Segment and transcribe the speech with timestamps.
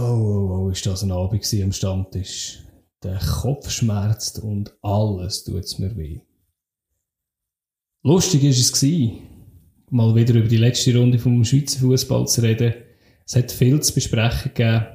[0.00, 2.60] oh, oh, ist das ein Abend am Stammtisch.
[3.02, 6.20] Der Kopf schmerzt und alles tut's mir weh.
[8.04, 9.18] Lustig ist es gewesen,
[9.90, 12.74] mal wieder über die letzte Runde vom Schweizer Fußball zu reden.
[13.26, 14.86] Es hat viel zu besprechen gegeben.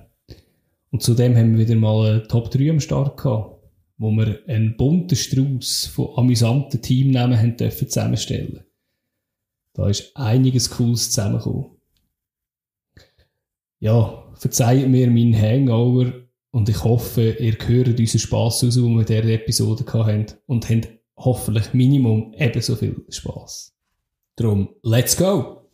[0.92, 3.62] Und zudem haben wir wieder mal eine Top 3 am Start gehabt,
[3.98, 8.64] wo wir einen bunten Strauß von amüsanten Teamnamen haben dürfen zusammenstellen.
[9.74, 11.73] Da ist einiges Cooles zusammengekommen.
[13.84, 16.14] Ja, verzeiht mir meinen Hangover
[16.52, 20.70] und ich hoffe, ihr hört unseren Spass aus, den wir in dieser Episode hatten und
[20.70, 20.88] habt
[21.18, 23.76] hoffentlich Minimum ebenso viel Spass.
[24.38, 25.68] Drum, let's go!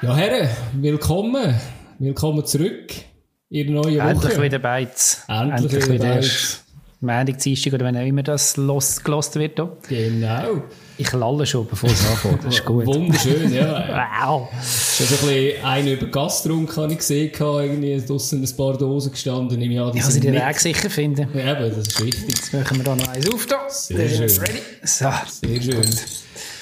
[0.00, 0.48] Ja, Herren,
[0.80, 1.54] willkommen.
[1.98, 3.07] Willkommen zurück
[3.50, 4.08] in der neuen Woche.
[4.08, 5.22] Endlich wieder Beiz.
[5.28, 6.64] Endlich, Endlich wieder Beiz.
[7.00, 9.60] Montag, Dienstag oder wenn auch immer das los, gelost wird.
[9.88, 10.10] Hier.
[10.10, 10.62] Genau.
[10.96, 12.44] Ich lalle schon, bevor es anfängt.
[12.44, 12.86] Das ist gut.
[12.86, 14.10] Wunderschön, ja.
[14.20, 14.48] wow.
[14.60, 19.12] Es ist ein bisschen einer über Gastrunk, habe ich gesehen, irgendwie draussen ein paar Dosen
[19.12, 19.62] gestanden.
[19.62, 21.28] Ich ja, sie den Weg sicher finden.
[21.34, 22.24] Ja, aber das ist wichtig.
[22.28, 23.46] Jetzt machen wir da noch eins auf.
[23.46, 23.70] Da.
[23.70, 24.42] Sehr schön.
[24.42, 24.62] Ready.
[24.82, 25.08] So.
[25.40, 25.84] Sehr schön.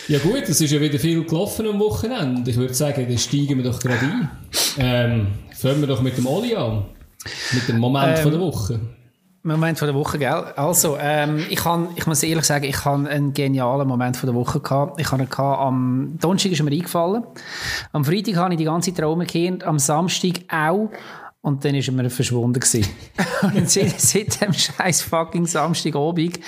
[0.09, 2.49] Ja gut, es ist ja wieder viel gelaufen am Wochenende.
[2.49, 4.31] Ich würde sagen, dann steigen wir doch gerade ein.
[4.79, 5.27] Ähm,
[5.57, 6.85] fangen wir doch mit dem Oli an.
[7.53, 8.81] Mit dem Moment ähm, von der Woche.
[9.43, 10.45] Moment von der Woche, gell?
[10.55, 14.35] Also, ähm, ich, kann, ich muss ehrlich sagen, ich habe einen genialen Moment von der
[14.37, 15.01] Woche gehabt.
[15.01, 17.25] Ich hatte gehabt, am Donnerstag ist mir eingefallen.
[17.93, 20.91] Am Freitag habe ich die ganze Traum gekehrt, am Samstag auch.
[21.47, 22.85] Und dann ist er mir verschwunden gewesen.
[23.55, 26.41] und seit, seit dem scheiß fucking Samstagabend,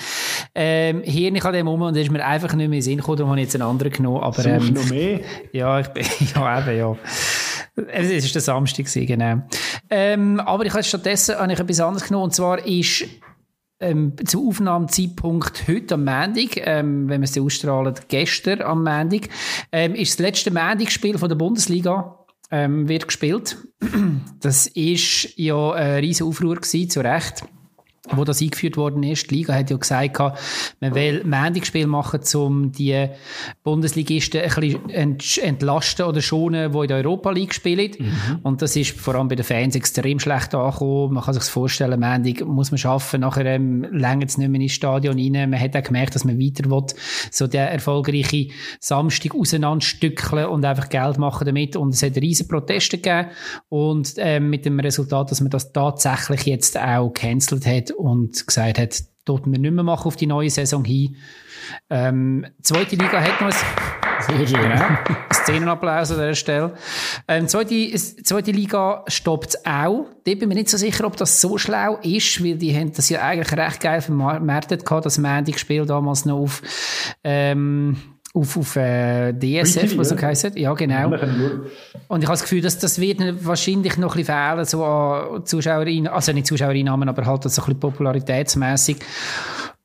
[0.53, 2.97] ähm, hier nicht an dem um und ist mir einfach nicht mehr in den Sinn
[2.97, 4.21] gekommen, darum habe ich jetzt einen anderen genommen.
[4.21, 5.21] Aber, ähm, noch mehr?
[5.53, 6.03] Ja, ich bin,
[6.35, 6.97] ja, eben, ja.
[7.93, 9.41] Es war der Samstag, gewesen, genau.
[9.89, 13.05] Ähm, aber ich habe stattdessen habe ich etwas anderes genommen, und zwar ist
[13.79, 19.29] ähm, zu Aufnahmezeitpunkt heute am Montag, ähm, wenn wir es ausstrahlen, gestern am Montag,
[19.71, 22.18] ähm, ist das letzte Montagspiel von der Bundesliga
[22.51, 23.57] ähm, wird gespielt.
[24.41, 27.43] Das ist ja ein riesen Aufruhr gewesen, zu Recht
[28.11, 29.29] wo das eingeführt worden ist.
[29.29, 30.19] Die Liga hat ja gesagt,
[30.79, 33.07] man will Mendigspiel machen, um die
[33.63, 37.91] Bundesligisten ein bisschen entlasten oder schonen, die in der Europa League spielen.
[37.97, 38.39] Mhm.
[38.43, 41.13] Und das ist vor allem bei den Fans extrem schlecht angekommen.
[41.13, 44.73] Man kann sich vorstellen, Mendig muss man schaffen, nachher ähm, längert es nicht mehr ins
[44.73, 45.49] Stadion rein.
[45.49, 46.85] Man hat auch gemerkt, dass man weiter will,
[47.31, 48.47] so der erfolgreiche
[48.79, 51.75] Samstag auseinanderstückeln und einfach Geld machen damit.
[51.75, 53.29] Und es hat riesen Proteste gegeben
[53.69, 58.79] und ähm, mit dem Resultat, dass man das tatsächlich jetzt auch cancelled hat und gesagt
[58.79, 61.15] hat, dort wir nicht mehr machen auf die neue Saison hin.
[61.89, 64.61] Ähm, zweite Liga hat noch ein, Sehr schön.
[64.61, 64.85] Genau,
[65.33, 66.73] Szenenapplaus an dieser Stelle.
[67.27, 70.07] Ähm, zweite, zweite Liga stoppt auch.
[70.23, 73.09] Da bin mir nicht so sicher, ob das so schlau ist, weil die haben das
[73.09, 76.61] ja eigentlich recht geil vermarktet gehabt, das Mandy-Spiel damals noch auf,
[77.23, 77.97] ähm,
[78.33, 80.55] auf, auf äh, DSF, was so heisst.
[80.55, 81.07] Ja, genau.
[82.07, 85.45] Und ich habe das Gefühl, dass das wird wahrscheinlich noch ein bisschen fehlen, so an
[85.45, 88.97] Zuschauerinnen, also nicht Zuschauerinnen, aber halt so ein bisschen popularitätsmäßig.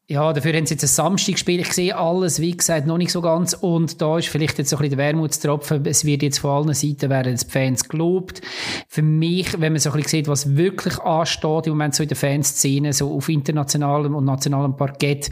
[0.07, 1.61] Ja, dafür haben sie jetzt ein Samstagspiel.
[1.61, 3.55] Ich sehe alles, wie gesagt, noch nicht so ganz.
[3.55, 5.87] Und da ist vielleicht jetzt so ein bisschen der Wermutstropfen.
[5.87, 8.43] Es wird jetzt von allen Seiten werden die Fans gelobt.
[8.87, 12.11] Für mich, wenn man so ein bisschen sieht, was wirklich ansteht im Moment so in
[12.11, 15.31] der Fanszene, so auf internationalem und nationalem Parkett,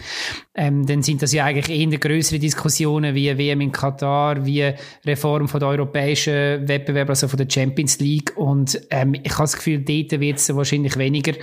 [0.54, 4.72] ähm, dann sind das ja eigentlich eher größere Diskussionen wie WM in Katar, wie
[5.04, 8.32] Reform von der europäischen Wettbewerb, also von der Champions League.
[8.36, 11.34] Und ähm, ich habe das Gefühl, dort wird es wahrscheinlich weniger,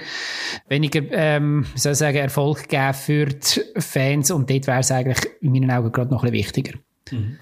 [0.68, 4.92] weniger, ähm, soll ich sagen, Erfolg geben für für die Fans und dort wäre es
[4.92, 6.80] eigentlich in meinen Augen gerade noch ein bisschen wichtiger.
[7.12, 7.38] Mhm.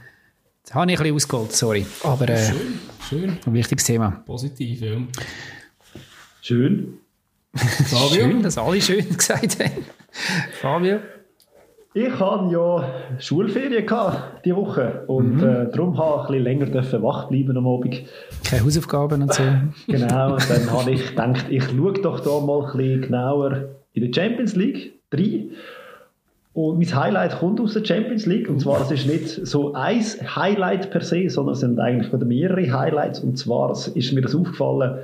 [0.64, 1.86] Das habe ich ein bisschen ausgeholt, sorry.
[2.04, 3.38] Aber äh, schön, schön.
[3.46, 4.24] Ein wichtiges Thema.
[4.26, 4.98] Positiv, ja.
[6.42, 6.98] Schön.
[7.56, 8.10] Fabio?
[8.10, 9.86] schön, dass alle schön gesagt haben.
[10.60, 11.00] Fabio?
[11.94, 15.44] Ich hatte ja Schulferien gehabt, diese Woche und mhm.
[15.44, 18.04] äh, darum habe ich ein bisschen länger dürfen wach bleiben am Abend.
[18.44, 19.44] Keine Hausaufgaben und so.
[19.88, 24.12] genau, und dann habe ich gedacht, ich schaue doch da mal ein bisschen genauer in
[24.12, 25.52] der Champions League rein.
[26.54, 28.50] Und mein Highlight kommt aus der Champions League.
[28.50, 32.72] Und zwar, es ist nicht so ein Highlight per se, sondern es sind eigentlich mehrere
[32.72, 33.20] Highlights.
[33.20, 34.98] Und zwar ist mir das aufgefallen,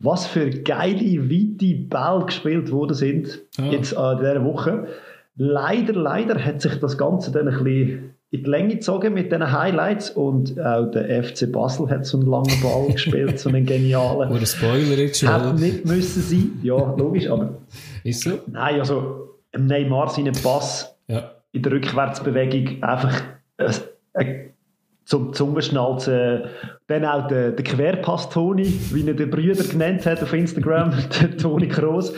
[0.00, 3.64] was für geile, weite Bälle gespielt worden sind ja.
[3.70, 4.86] jetzt äh, in dieser Woche.
[5.36, 9.50] Leider, leider hat sich das Ganze dann ein bisschen in die Länge gezogen mit diesen
[9.50, 14.30] Highlights und auch der FC Basel hat so einen langen Ball gespielt, so einen genialen.
[14.30, 15.30] Oder Spoiler jetzt schon.
[15.30, 17.54] Hätte nicht müssen sein, ja, logisch, aber...
[18.04, 18.38] Ist so?
[18.46, 21.30] Nein, also Neymar seinen Pass ja.
[21.52, 23.22] in der Rückwärtsbewegung einfach
[23.58, 23.74] ein,
[24.14, 24.48] ein
[25.08, 26.42] zum Zungenschnalzen.
[26.86, 31.36] Dann auch der, der Querpass Toni, wie er den Brüder genannt hat auf Instagram, der
[31.38, 32.12] Toni Kroos.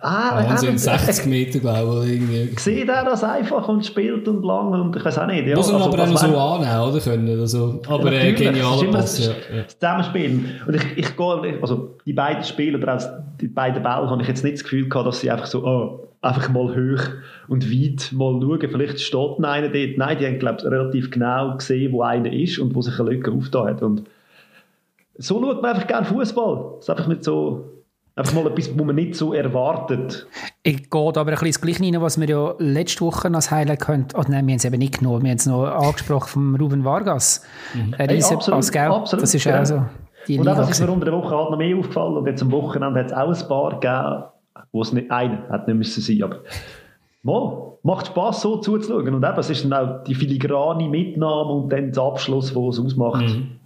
[0.00, 2.14] Ah, ah sind 60 Meter, glaube ich.
[2.14, 2.50] Irgendwie.
[2.58, 5.46] Sieht er das einfach und spielt und lang und ich weiß auch nicht.
[5.46, 5.54] Ja.
[5.54, 7.00] Muss man also, aber auch so annehmen, oder?
[7.00, 9.32] Können, also, aber äh, genialer Pass, ja.
[9.54, 10.60] Das Zusammenspielen.
[10.66, 13.02] Und ich, ich gehe, also die beiden Spiele oder auch
[13.40, 16.08] die beiden Bälle, habe ich jetzt nicht das Gefühl gehabt, dass sie einfach so, oh,
[16.22, 17.02] einfach mal hoch
[17.48, 19.98] und weit mal schauen, vielleicht steht einer dort.
[19.98, 23.10] Nein, die haben, glaube ich, relativ genau gesehen, wo einer ist und wo sich eine
[23.10, 23.82] Lücke aufgetan hat.
[23.82, 24.04] Und
[25.18, 26.76] so schaut man einfach gerne Fußball.
[26.78, 27.82] Es ist einfach nicht so,
[28.14, 30.28] einfach mal etwas, was man nicht so erwartet.
[30.62, 33.80] Ich gehe aber ein bisschen das Gleiche rein, was wir ja letzte Woche als Highlight
[33.80, 34.06] können.
[34.14, 35.24] Oh nein, wir haben es eben nicht genommen.
[35.24, 37.44] Wir haben es noch angesprochen vom Ruben Vargas.
[37.74, 37.94] Mhm.
[37.98, 38.82] Ein hey, absolut, gell?
[38.82, 39.60] Absolut, das ist ja.
[39.60, 39.84] auch so.
[40.28, 42.52] Die und das ist mir unter der Woche halt noch mehr aufgefallen und jetzt am
[42.52, 44.31] Wochenende hat es auch ein paar gegeben,
[44.72, 46.40] wo es nicht einer hat nicht müssen sein, aber
[47.22, 51.70] mal, macht Spaß so zuzuschauen und eben, es ist dann auch die filigrane Mitnahme und
[51.70, 53.22] dann der Abschluss, wo es ausmacht.
[53.22, 53.58] Mhm.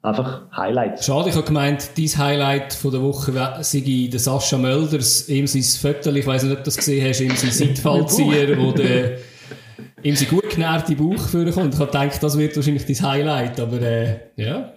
[0.00, 1.04] Einfach Highlight.
[1.04, 3.32] Schade, ich habe gemeint, dein Highlight von der Woche
[3.62, 7.20] sei der Sascha Mölders, ihm sein Viertel, ich weiß nicht, ob du das gesehen hast,
[7.20, 9.18] ihm sein Seitfallzieher, wo der
[10.02, 11.74] ihm sein gut genährte Bauch vorkommt.
[11.74, 14.72] Ich habe gedacht, das wird wahrscheinlich dein Highlight, aber äh, ja.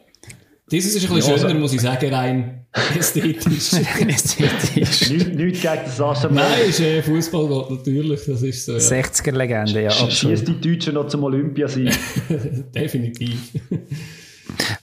[0.72, 2.66] Dieses ist ein bisschen ja, schöner, also, muss ich sagen, rein
[2.98, 3.74] ästhetisch.
[3.74, 5.10] ästhetisch.
[5.10, 8.74] nicht, nicht gegen das Sascha Nein, ist äh, Fußballgott, natürlich, das ist so.
[8.74, 8.80] Ja.
[8.80, 9.92] 60er-Legende, ja.
[9.92, 11.92] Schießt die Deutschen noch zum Olympiasieg.
[12.74, 13.38] Definitiv.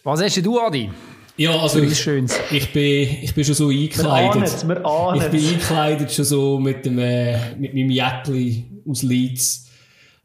[0.05, 0.91] Was hast du, Adi?
[1.39, 2.39] Ja, also ich, Schönes.
[2.51, 4.69] ich, bin, ich bin schon so eingekleidet.
[4.69, 9.69] Wir ahnen Ich bin eingekleidet schon so mit, dem, äh, mit meinem Jäckli aus Leeds.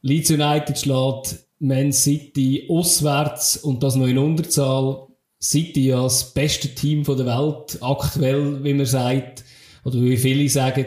[0.01, 5.07] Leeds United schlägt Man City auswärts und das noch in Unterzahl
[5.44, 9.44] City ja das beste Team der Welt, aktuell, wie man sagt,
[9.84, 10.86] oder wie viele sagen.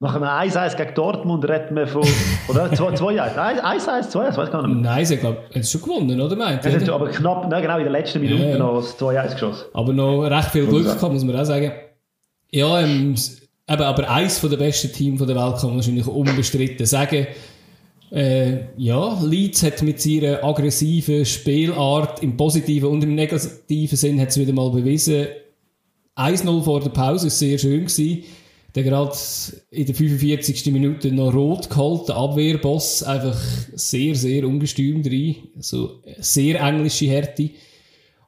[0.00, 2.02] Nach einem 1-1 gegen Dortmund reden wir von,
[2.48, 4.92] oder 2-1, 1-1, 2-1, weiß gar nicht mehr.
[4.92, 6.92] Nein, ich glaube, haben sie schon gewonnen, oder meint ihr?
[6.92, 8.58] Aber knapp, ne, genau in den letzten Minuten ja.
[8.58, 9.66] noch das 2-1 geschossen.
[9.72, 11.72] Aber noch recht viel Glück gehabt, muss man auch sagen.
[12.50, 13.14] Ja, ähm,
[13.66, 17.28] aber eins der besten Teams der Welt kann man wahrscheinlich unbestritten sagen.
[18.10, 24.30] Äh, ja, Leeds hat mit seiner aggressiven Spielart im positiven und im negativen Sinn hat
[24.30, 25.26] es wieder mal bewiesen.
[26.16, 28.24] 1-0 vor der Pause war sehr schön gewesen.
[28.74, 29.16] Der gerade
[29.70, 30.66] in der 45.
[30.72, 33.38] Minute noch rot geholt, der Abwehrboss, einfach
[33.74, 35.36] sehr, sehr ungestüm drin.
[35.56, 37.50] Also sehr englische Härte.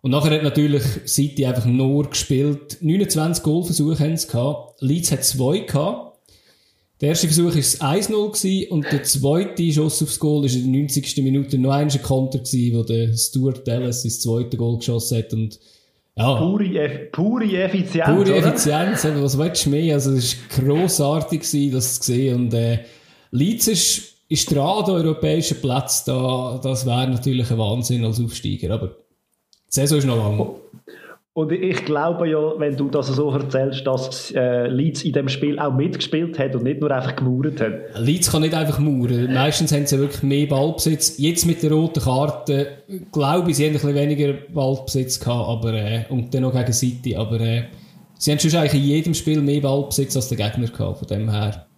[0.02, 2.78] Und nachher hat natürlich City einfach nur gespielt.
[2.80, 4.80] 29 Goalversuche haben sie gehabt.
[4.80, 6.09] Leeds hat zwei gehabt.
[7.00, 11.16] Der erste Versuch war 1-0 und der zweite Schuss aufs Goal war in der 90.
[11.18, 15.58] Minute noch ein Konter gewesen, wo der Stuart Dallas das zweite Goal geschossen hat und
[16.16, 16.34] ja.
[16.36, 19.22] Pure, Eff pure Effizienz, Pure Effizienz, oder?
[19.22, 19.94] was willst du mehr?
[19.94, 22.80] Also es war grossartig, gewesen, das zu sehen und äh,
[23.30, 28.74] Leeds ist, ist dran, der europäische Platz, da, das wäre natürlich ein Wahnsinn als Aufsteiger,
[28.74, 28.94] aber die
[29.68, 30.50] Saison ist noch lang.
[31.40, 35.58] Und ich glaube ja, wenn du das so erzählst, dass äh, Leeds in dem Spiel
[35.58, 37.72] auch mitgespielt hat und nicht nur einfach gemauert hat.
[37.98, 39.32] Leeds kann nicht einfach mauern.
[39.32, 41.16] Meistens haben sie wirklich mehr Ballbesitz.
[41.16, 42.66] Jetzt mit der roten Karte
[43.10, 46.74] glaube ich, sie haben ein bisschen weniger Ballbesitz gehabt, aber, äh, und dann noch gegen
[46.74, 47.16] City.
[47.16, 47.62] Aber äh,
[48.18, 51.30] sie haben schon eigentlich in jedem Spiel mehr Ballbesitz als der Gegner gehabt, von dem
[51.30, 51.69] her.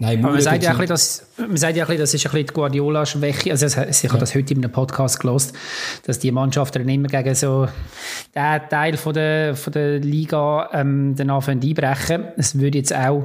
[0.00, 2.26] Nein, Aber man sagt, ja ein bisschen, dass, man sagt ja ein bisschen, das ist
[2.26, 3.50] ein bisschen die Guardiola-Schwäche.
[3.50, 4.10] Also, ich ja.
[4.10, 5.54] habe das heute in einem Podcast gelost,
[6.04, 7.66] dass die Mannschaften dann immer gegen so
[8.34, 12.28] den Teil von der, von der Liga ähm, danach einbrechen.
[12.36, 13.24] Es würde jetzt auch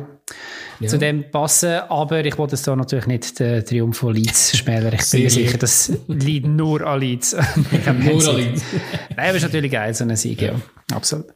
[0.80, 0.88] ja.
[0.88, 4.94] zu dem passen, aber ich wollte es da natürlich nicht den Triumph von Leeds schmälern.
[4.94, 7.36] Ich bin mir sicher, das liegt nur an Leeds.
[7.56, 8.64] nur an Leeds.
[9.16, 10.54] Nein, aber ist natürlich geil, so ein Sieg, ja.
[10.54, 10.96] ja.
[10.96, 11.28] Absolut.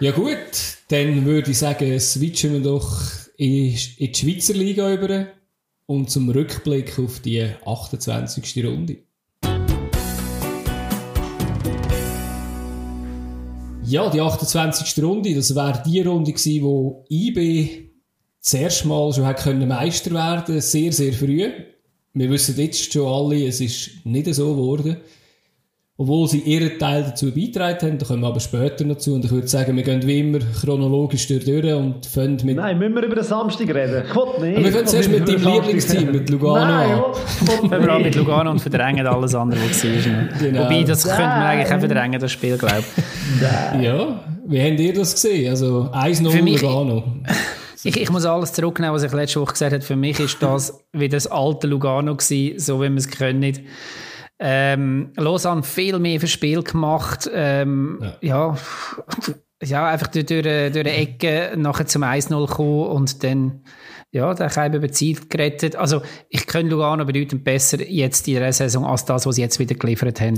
[0.00, 0.36] Ja gut,
[0.88, 3.00] dann würde ich sagen, switchen wir doch
[3.36, 5.26] in, die Schweizer Liga über
[5.86, 8.64] und zum Rückblick auf die 28.
[8.64, 8.98] Runde.
[13.84, 15.02] Ja, die 28.
[15.04, 17.90] Runde, das wäre die Runde gewesen, wo IB
[18.40, 21.50] zuerst mal schon können Meister werden sehr, sehr früh.
[22.14, 24.96] Wir wissen jetzt schon alle, es ist nicht so geworden
[25.98, 27.98] obwohl sie ihren Teil dazu beitragen haben.
[27.98, 29.14] Da kommen wir aber später noch zu.
[29.14, 32.56] Und ich würde sagen, wir gehen wie immer chronologisch durch und fangen mit...
[32.56, 34.04] Nein, müssen wir über den Samstag reden?
[34.08, 34.56] Ich will nicht.
[34.56, 37.02] Aber wir fangen zuerst mit deinem Lieblingsteam, mit Lugano Nein, an.
[37.46, 39.92] Fangen wir an mit Lugano und verdrängen alles andere, was war.
[40.40, 40.64] Genau.
[40.64, 41.16] Wobei, das Nein.
[41.16, 43.82] könnte man eigentlich auch verdrängen, das Spiel, glaube ich.
[43.82, 45.50] ja, wie habt ihr das gesehen?
[45.50, 47.04] Also 1-0 Lugano.
[47.84, 49.82] Ich, ich, muss alles zurücknehmen, was ich letzte Woche gesagt habe.
[49.82, 53.58] Für mich ist das wie das alte Lugano gewesen, so wie wir es können.
[54.44, 57.30] Ähm, Lausanne viel mehr für Spiel gemacht.
[57.32, 58.54] Ähm, ja.
[58.54, 58.56] ja.
[59.62, 63.62] ja, einfach durch, durch, durch die Ecke nachher zum 1-0 kommen und dann
[64.14, 65.74] ja, der hat über Ziel gerettet.
[65.74, 69.58] Also, ich kenne Lugano bedeutend besser jetzt in der Saison als das, was sie jetzt
[69.58, 70.36] wieder geliefert haben.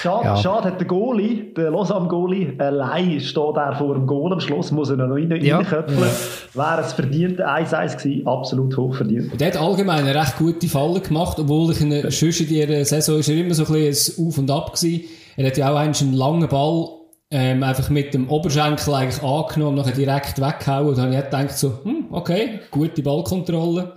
[0.00, 0.36] Schade, ja.
[0.38, 4.88] schade hat der Goalie, der Lausanne-Goalie, allein steht er vor dem Goal am Schluss, muss
[4.88, 5.58] er noch rein, ja.
[5.58, 6.00] reinköpfeln.
[6.00, 6.08] Ja.
[6.54, 9.40] Wäre es verdient 1-1 gewesen, absolut hochverdient.
[9.40, 13.18] Der hat allgemein eine recht gute Falle gemacht, obwohl ich eine, sonst in dieser Saison
[13.18, 15.04] ist er immer so ein bisschen Auf und Ab gewesen.
[15.36, 16.88] Er hat ja auch einen langen Ball
[17.30, 20.88] ähm, einfach mit dem Oberschenkel eigentlich angenommen und nachher direkt weggehauen.
[20.88, 23.94] Und dann habe ich gedacht so, hm, okay, gute Ballkontrolle.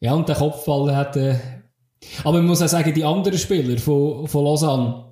[0.00, 1.36] Ja, und der Kopfball hat, äh,
[2.24, 5.11] aber man muss auch sagen, die anderen Spieler von, von Lausanne,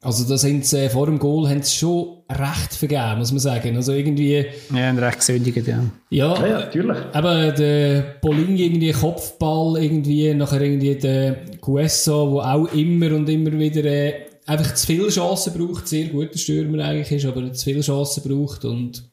[0.00, 3.40] also da sind sie, äh, vor dem Goal haben sie schon recht vergeben, muss man
[3.40, 3.74] sagen.
[3.76, 4.46] Also irgendwie...
[4.72, 5.82] Ja, und recht gesündigt, ja.
[6.10, 6.96] Ja, ja, natürlich.
[7.12, 13.52] Aber der Poling irgendwie Kopfball, irgendwie, nachher irgendwie der Guesso, der auch immer und immer
[13.52, 14.14] wieder äh,
[14.46, 18.64] einfach zu viele Chancen braucht, sehr guter Stürmer eigentlich ist, aber zu viele Chancen braucht
[18.64, 19.04] und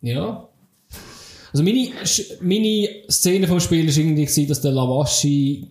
[0.00, 0.48] ja.
[1.52, 1.88] Also meine,
[2.40, 5.68] meine Szene vom Spiel war irgendwie, dass der Lavaschi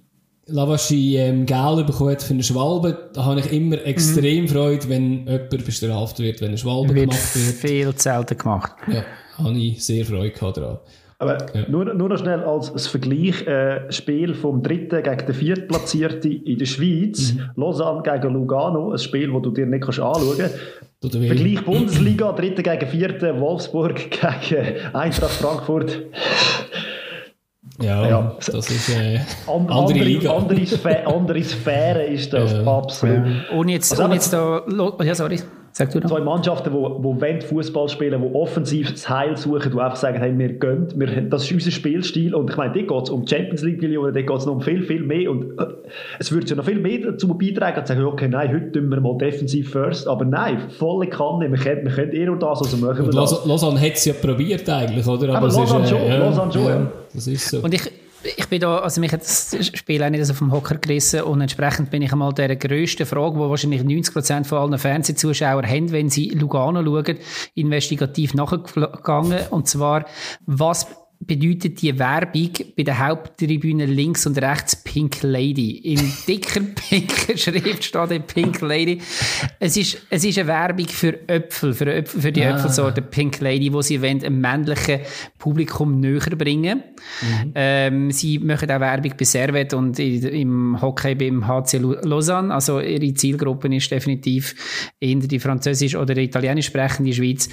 [0.47, 4.47] Lavaschi ähm, Gel bekommen für eine Schwalbe, da habe ich immer extrem mhm.
[4.47, 7.55] Freude, wenn jemand bestraft wird, wenn eine Schwalbe wird gemacht wird.
[7.55, 8.71] viel selten gemacht.
[8.87, 9.03] Ja,
[9.37, 10.79] habe ich sehr Freude daran.
[11.19, 11.69] Aber ja.
[11.69, 16.65] nur, nur noch schnell als Vergleich, äh, Spiel vom dritten gegen den viertplatzierten in der
[16.65, 17.51] Schweiz, mhm.
[17.55, 20.55] Lausanne gegen Lugano, ein Spiel, das du dir nicht kannst anschauen kannst.
[21.01, 24.09] Vergleich Bundesliga, dritte gegen vierte, Wolfsburg
[24.49, 26.01] gegen Eintracht Frankfurt.
[27.81, 30.33] Ja, ja, das ist äh, And, andere, andere Liga.
[30.33, 32.65] Andere, Sphäre, andere Sphäre ist das, ja.
[32.65, 33.27] absolut.
[33.53, 34.61] Ohne jetzt, also, ohne jetzt da...
[35.03, 35.39] Ja, sorry.
[35.73, 36.01] Sag du.
[36.01, 40.19] Zwei Mannschaften, die wo, wo Fußball spielen, die offensiv das Heil suchen, die einfach sagen,
[40.19, 42.35] hey, wir gönnen, wir, das ist unser Spielstil.
[42.35, 44.61] Und ich meine, dort geht es um Champions League Millionen, dort geht es noch um
[44.61, 45.31] viel, viel mehr.
[45.31, 45.67] Und äh,
[46.19, 48.99] es würde ja noch viel mehr dazu beitragen, zu sagen, okay, nein, heute tun wir
[48.99, 50.07] mal defensiv first.
[50.07, 53.45] Aber nein, volle Kanne, wir können, wir können eher das, also machen wir das.
[53.45, 55.29] Lausanne hat es ja probiert eigentlich, oder?
[55.29, 56.91] Aber, Aber Lausanne, ist, äh, schon, ja, Lausanne schon, ja.
[57.13, 57.59] Das ist so.
[57.59, 57.81] Und ich,
[58.23, 61.41] ich bin da, also mich hat das Spiel auch nicht so vom Hocker gerissen und
[61.41, 66.09] entsprechend bin ich einmal der grössten Frage, wo wahrscheinlich 90% von allen Fernsehzuschauern haben, wenn
[66.09, 67.17] sie Lugano schauen,
[67.55, 69.39] investigativ nachgegangen.
[69.49, 70.05] Und zwar,
[70.45, 70.87] was
[71.25, 75.77] bedeutet die Werbung bei der Haupttribüne links und rechts Pink Lady.
[75.77, 78.99] In dicker pinker Schrift steht Pink Lady.
[79.59, 82.55] Es ist, es ist eine Werbung für Äpfel, für, Äpfel, für die ah.
[82.55, 85.01] Äpfelsorte Pink Lady, wo sie wollen, einem männlichen
[85.37, 86.83] Publikum näher bringen.
[87.21, 87.51] Mhm.
[87.55, 92.53] Ähm, sie machen auch Werbung bei Servet und im Hockey beim HC Lausanne.
[92.53, 97.49] Also ihre Zielgruppe ist definitiv eher die französisch oder italienisch sprechende Schweiz.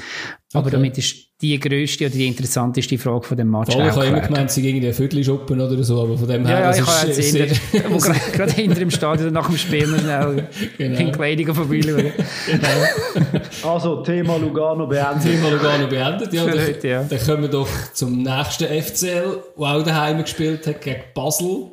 [0.54, 0.76] Aber okay.
[0.76, 3.72] damit ist die grösste oder die interessanteste Frage von dem Match.
[3.72, 6.58] Voll, ich habe immer gemeint, sie gegen den Viertelschuppen oder so, aber von dem her,
[6.58, 9.58] ja, ja, das ich ist sehr, sehr, wo gerade, gerade hinter dem Stadion nach dem
[9.58, 10.96] Spiel noch schnell genau.
[10.96, 12.12] Pink Lady vorbeischauen.
[12.46, 13.40] genau.
[13.62, 15.22] Also, Thema Lugano beendet.
[15.22, 16.46] Thema Lugano beendet, ja.
[16.46, 17.02] Dann, heute, ja.
[17.04, 21.66] dann kommen wir doch zum nächsten FCL, der auch daheim gespielt hat, gegen Basel.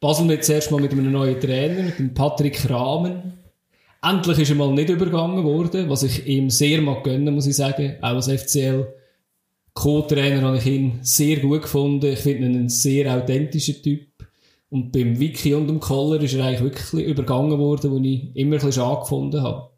[0.00, 3.41] Basel mit zuerst mal mit einem neuen Trainer, mit dem Patrick Rahmen.
[4.04, 7.54] Endlich ist er mal nicht übergangen worden, was ich ihm sehr mag gönnen, muss ich
[7.54, 7.96] sagen.
[8.00, 8.86] Auch als FCL
[9.74, 12.06] Co-Trainer habe ich ihn sehr gut gefunden.
[12.06, 14.08] Ich finde ihn ein sehr authentischer Typ.
[14.70, 18.56] Und beim Wiki und dem Koller ist er eigentlich wirklich übergangen worden, wo ich immer
[18.56, 19.71] ein bisschen schade gefunden habe.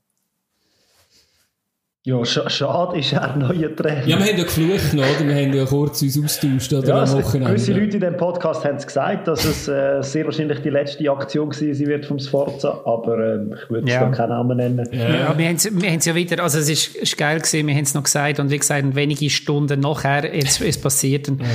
[2.07, 4.07] Ja, schade ist er neuer Trainer.
[4.07, 5.27] Ja, wir haben ja geflucht, oder?
[5.27, 7.55] Wir haben ja kurz uns austauscht oder ja, am Wochenende.
[7.55, 11.11] Gewisse Leute in diesem Podcast haben es gesagt, dass es äh, sehr wahrscheinlich die letzte
[11.11, 14.07] Aktion gewesen wird vom Sforza, aber äh, ich würde ja.
[14.11, 14.87] keinen Namen nennen.
[14.93, 17.85] Ja, ja wir haben es ja wieder, also es ist, ist geil gewesen, wir haben
[17.85, 21.47] es noch gesagt und wie gesagt, wenige Stunden nachher ist es passiert und ja.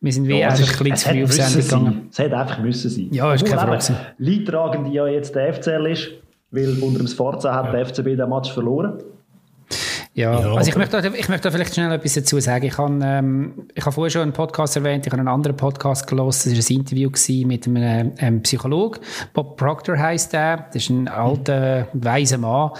[0.00, 2.08] wir sind wie ja, einfach ein bisschen zu früh aufs Ende gegangen.
[2.10, 3.08] Es hätte einfach müssen sein.
[3.10, 3.96] Ja, ist keine Frage.
[4.16, 6.08] Leidtragende ja jetzt der FCL ist,
[6.52, 8.94] weil unter dem Sforza hat der FCB den Match verloren.
[10.12, 12.66] Ja, ja, also ich möchte, ich möchte da vielleicht schnell etwas dazu sagen.
[12.66, 16.08] Ich habe, ähm, ich habe vorher schon einen Podcast erwähnt, ich habe einen anderen Podcast
[16.08, 17.10] gelesen, das war ein Interview
[17.46, 19.00] mit einem ähm, Psychologen,
[19.32, 22.72] Bob Proctor heißt der, das ist ein alter, weiser Mann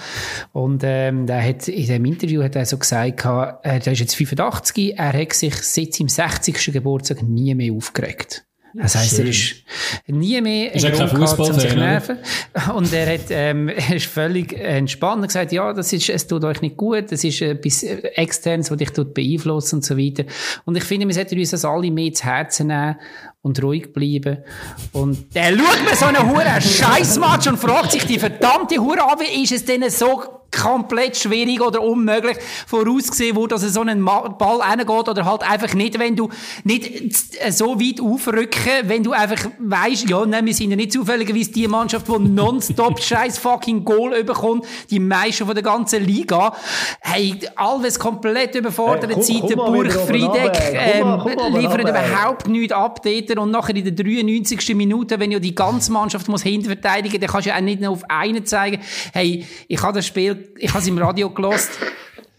[0.53, 4.17] und ähm, der hat in dem Interview hat er so gesagt, äh, der ist jetzt
[4.17, 6.73] 85, er hat sich seit seinem 60.
[6.73, 8.45] Geburtstag nie mehr aufgeregt.
[8.75, 9.57] Das heisst, er ist
[10.07, 12.19] nie mehr ist ein Grund gehabt, um sich nerven.
[12.75, 16.45] Und er hat, ähm, er ist völlig entspannt und gesagt, ja, das ist, es tut
[16.45, 20.25] euch nicht gut, das ist etwas externes, was dich tut beeinflusst und so weiter.
[20.65, 22.97] Und ich finde, wir sollten uns das alle mehr zu Herzen nehmen
[23.43, 24.39] und ruhig bleiben.
[24.93, 29.19] Und der schaut mir so einen Huren Scheißmatch und fragt sich die verdammte Hure an,
[29.19, 34.61] wie ist es denn so komplett schwierig oder unmöglich vorausgesehen wurde, dass so ein Ball
[34.61, 36.29] reingeht oder halt einfach nicht, wenn du
[36.65, 37.13] nicht
[37.51, 41.69] so weit aufrücken, wenn du einfach weißt, ja, nein, wir sind ja nicht zufälligerweise die
[41.69, 46.55] Mannschaft, die nonstop scheiß fucking Goal bekommt, die meisten von der ganzen Liga.
[47.01, 51.21] Hey, alles komplett überfordert, hey, Zeiten, Burg, Friedeck, ähm,
[51.55, 54.75] liefern überhaupt nichts ab dort und nachher in der 93.
[54.75, 57.91] Minute, wenn ja die ganze Mannschaft muss hinterverteidigen, dann kannst du ja auch nicht nur
[57.91, 58.81] auf einen zeigen.
[59.13, 61.71] Hey, ich habe das Spiel ich habe es im Radio gelost.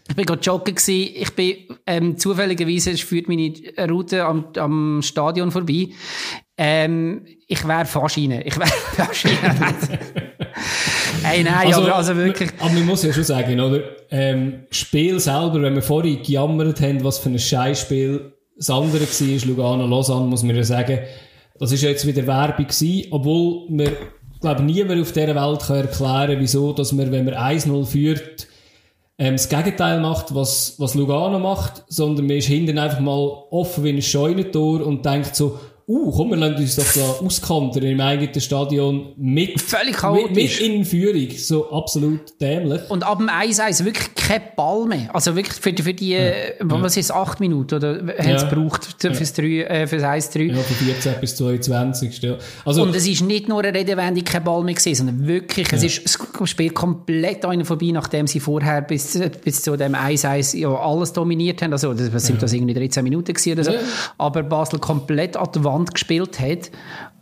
[0.08, 1.10] Ich bin gerade joggen gewesen.
[1.14, 1.56] Ich bin,
[1.86, 3.52] ähm, zufälligerweise führt meine
[3.88, 5.88] Route am, am Stadion vorbei.
[6.56, 8.42] Ähm, ich wäre fast rein.
[8.44, 10.30] Ich wäre fast rein.
[11.22, 12.50] hey, nein, also, aber also wirklich.
[12.58, 13.80] Aber man muss ja schon sagen, oder?
[14.10, 19.46] Ähm, Spiel selber, wenn wir vorhin gejammert haben, was für ein Scheißspiel das andere war,
[19.48, 21.00] Lugano-Lausanne, muss man ja sagen,
[21.58, 23.96] das ist ja jetzt wieder Werbung gewesen, obwohl wir
[24.42, 28.46] glaube, niemand auf dieser Welt kann erklären, wieso, dass man, wenn man 1-0 führt,
[29.18, 33.84] ähm, das Gegenteil macht, was, was Lugano macht, sondern man ist hinten einfach mal offen
[33.84, 35.58] wie ein Scheunentor und denkt so,
[35.92, 40.60] uh, komm, wir lassen uns doch da auskantern im eigenen Stadion mit, Völlig mit, mit
[40.60, 41.28] in Führung.
[41.36, 42.80] So absolut dämlich.
[42.88, 45.14] Und ab dem 1-1 wirklich kein Ball mehr.
[45.14, 46.32] Also wirklich für, für die, ja.
[46.60, 48.38] was ist es, 8 Minuten oder haben ja.
[48.38, 50.42] sie gebraucht für, fürs, 3, äh, fürs 1-3?
[50.44, 52.22] Ja, von 14 bis 22.
[52.22, 52.36] Ja.
[52.64, 55.76] Also, Und es ist nicht nur eine Redewendung, kein Ball mehr gewesen, sondern wirklich, ja.
[55.76, 60.56] es ist, es spielt komplett einer vorbei, nachdem sie vorher bis, bis zu dem 1-1
[60.56, 61.72] ja alles dominiert haben.
[61.72, 63.72] Also, das sind das irgendwie 13 Minuten gewesen oder so.
[64.18, 66.70] Aber Basel komplett an der Wand Wand gespielt hat.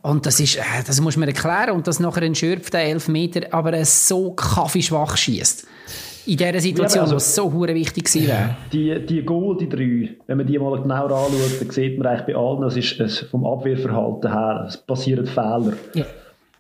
[0.03, 1.71] Und das ist, äh, das muss man erklären.
[1.73, 5.67] Und dass nachher ein Schürf, der Elfmeter, aber er so kaffeeschwach schießt.
[6.27, 8.57] In dieser Situation, ja, also, was so hure wichtig gewesen wäre.
[8.73, 12.27] Die, die Goal, die drei, wenn man die mal genauer anschaut, dann sieht man eigentlich
[12.27, 15.73] bei allen, das ist es vom Abwehrverhalten her, es passieren Fehler.
[15.95, 16.05] Ja.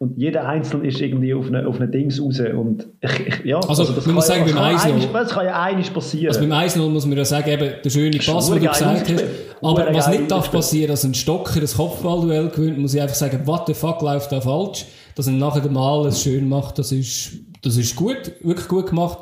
[0.03, 2.41] Und jeder Einzelne ist irgendwie auf eine, auf eine Dings raus.
[2.41, 5.63] Und ich, ich, ja, also, also das man muss sagen, beim 1 Das kann ja
[5.63, 6.29] einiges passieren.
[6.29, 9.25] Also beim 1 muss man ja sagen, eben, der schöne Pass, den du gesagt hast.
[9.61, 13.47] Aber was nicht darf passieren, dass ein Stocker ein Kopfballduell gewinnt, muss ich einfach sagen,
[13.47, 14.87] what the fuck läuft da falsch?
[15.17, 19.19] Dass er nachher Mal es schön macht, das ist, das ist gut, wirklich gut gemacht.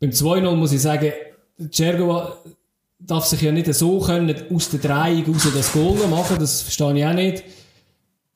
[0.00, 1.12] Beim 2-0 muss ich sagen,
[1.70, 2.22] Cergo
[2.98, 6.96] darf sich ja nicht so können, aus der Drehung raus das Goal machen, das verstehe
[6.96, 7.44] ich auch nicht.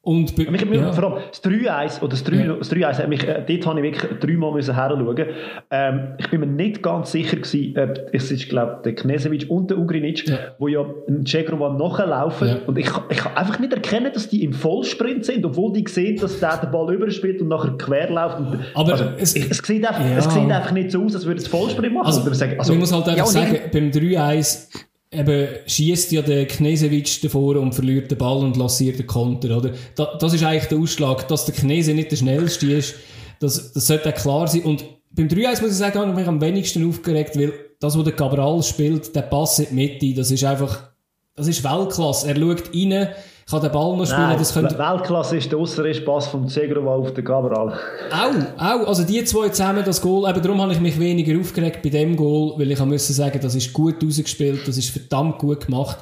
[0.03, 0.93] Und mich, ja.
[0.95, 2.93] vor allem das 3-1 oder das 3-1 ja.
[2.95, 5.27] hat mich, äh, dort habe ich wirklich dreimal müssen heranschauen.
[5.71, 9.69] Ähm, ich bin mir nicht ganz sicher gewesen, ob es ist, glaube der Knesevic und
[9.69, 10.39] der Ugrinic, ja.
[10.59, 12.59] wo ja ein Cegrovan nachlaufen ja.
[12.67, 16.17] und ich, ich kann einfach nicht erkennen, dass die im Vollsprint sind, obwohl die sehen,
[16.19, 18.39] dass der den Ball überspielt und nachher querläuft.
[18.75, 20.17] Aber also, es, es, sieht einfach, ja.
[20.17, 22.07] es sieht einfach nicht so aus, als würde es Vollsprint machen.
[22.07, 24.69] Also, also, also, man muss halt einfach sagen, beim 3-1
[25.13, 29.73] eben schießt ja der Knesewitsch davor und verliert den Ball und lassiert den Konter, oder?
[29.97, 32.95] Da, das ist eigentlich der Ausschlag, dass der Knese nicht der schnellste ist.
[33.41, 34.63] Das, das sollte auch klar sein.
[34.63, 38.03] Und beim 3-1 muss ich sagen, habe ich mich am wenigsten aufgeregt, weil das, wo
[38.03, 40.91] der Cabral spielt, der Pass in die Mitte, das ist einfach,
[41.35, 42.29] das ist Weltklasse.
[42.29, 43.09] Er schaut rein,
[43.51, 44.23] kann den Ball noch spielen.
[44.23, 44.79] Nein, das könnte...
[44.79, 47.79] Weltklasse ist der Ausserpass vom Zegrova auf den Cabral.
[48.13, 48.87] Auch, auch.
[48.87, 52.17] Also die zwei zusammen, das Goal, eben darum habe ich mich weniger aufgeregt bei dem
[52.17, 55.99] Goal, weil ich musste sagen, das ist gut rausgespielt, das ist verdammt gut gemacht.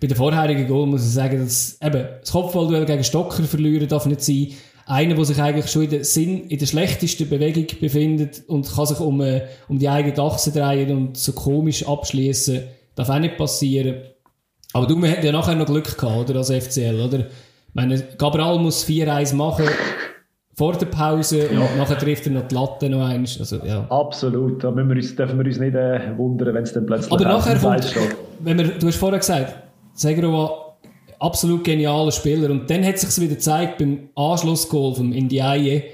[0.00, 4.06] Bei dem vorherigen Goal muss ich sagen, dass eben das Kopfballduell gegen Stocker verlieren darf
[4.06, 4.48] nicht sein.
[4.86, 8.86] Einer, der sich eigentlich schon in der, Sinn, in der schlechtesten Bewegung befindet und kann
[8.86, 12.62] sich um, äh, um die eigene Achse drehen und so komisch abschließen,
[12.94, 13.96] darf auch nicht passieren.
[14.72, 17.18] Aber du, wir hatten ja nachher noch Glück gehabt, oder, als FCL, oder?
[17.20, 19.66] Ich meine, Gabriel muss 4-1 machen
[20.54, 21.60] vor der Pause ja.
[21.60, 23.38] und nachher trifft er noch die Latte noch eins.
[23.38, 23.86] Also, ja.
[23.88, 27.24] Absolut, da wir uns, dürfen wir uns nicht äh, wundern, wenn es dann plötzlich Aber
[27.24, 27.96] nachher kommt,
[28.40, 29.54] wenn wir, du hast vorher gesagt,
[29.94, 30.76] Segrova,
[31.18, 35.84] absolut genialer Spieler und dann hat sich wieder gezeigt beim Anschlussgoal vom Indiaye,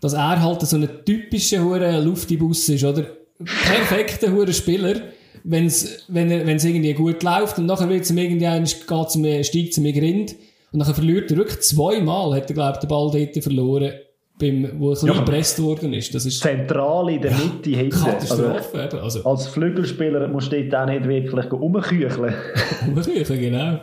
[0.00, 3.04] dass er halt so ein typischer Luftibus ist, oder?
[3.38, 4.94] Perfekter Spieler
[5.44, 9.78] wenn's, wenn es irgendwie gut läuft und nachher wird's ihm irgendwie, geht's ihm, steigt es
[9.78, 10.34] ihm Grind
[10.72, 13.92] und nachher verliert er wirklich zweimal, hat er, glaube ich, den Ball dort verloren,
[14.38, 16.14] beim, wo bisschen ja, gepresst worden ist.
[16.14, 17.98] Das ist zentral in der Mitte ja, hinten.
[18.28, 22.34] Also, also, als Flügelspieler musst du dort auch nicht wirklich umkücheln.
[22.86, 23.80] umkücheln, genau.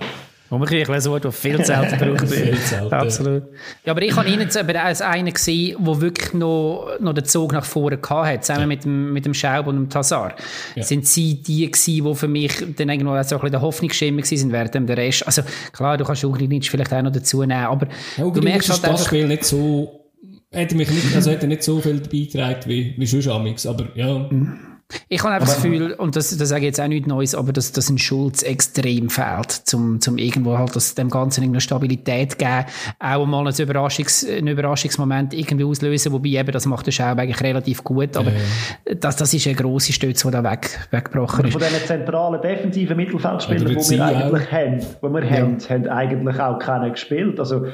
[0.49, 2.93] Umkirchen ein Wort, das viel selten gebraucht wird.
[2.93, 3.43] Absolut.
[3.85, 7.53] Ja, aber ich habe ihn jetzt als einen gesehen, der wirklich noch, noch den Zug
[7.53, 8.67] nach vorne hatte, zusammen ja.
[8.67, 10.35] mit, dem, mit dem Schaub und dem Tassar.
[10.75, 10.83] Ja.
[10.83, 14.51] Sind sie die gewesen, die für mich dann irgendwo so ein bisschen der Hoffnungsschimmer waren,
[14.51, 18.29] während der Rest, also klar, du kannst Ugrinic vielleicht auch noch dazu nehmen, aber ja,
[18.29, 20.07] du merkst halt das Spiel nicht so,
[20.51, 24.27] hätte mich nicht, also hätte nicht so viel beigetragen wie, wie sonst aber ja.
[24.29, 24.68] Mhm.
[25.07, 27.53] Ich habe einfach das Gefühl, und das, das sage ich jetzt auch nichts Neues, aber
[27.53, 32.39] dass, dass ein Schulz extrem fehlt, zum, zum irgendwo halt das, dem Ganzen eine Stabilität
[32.39, 32.65] geben,
[32.99, 37.41] auch mal ein Überraschungs, einen Überraschungsmoment irgendwie auslösen, wobei eben, das macht der Schaub eigentlich
[37.41, 38.95] relativ gut, aber ja.
[38.95, 41.53] das, das ist eine grosse Stütze, die da weg, weggebrochen ist.
[41.53, 44.51] Von diesen zentralen defensiven Mittelfeldspielern, die wir eigentlich auch.
[44.51, 45.41] haben, die wir ja.
[45.41, 47.67] haben, haben eigentlich auch keiner gespielt, also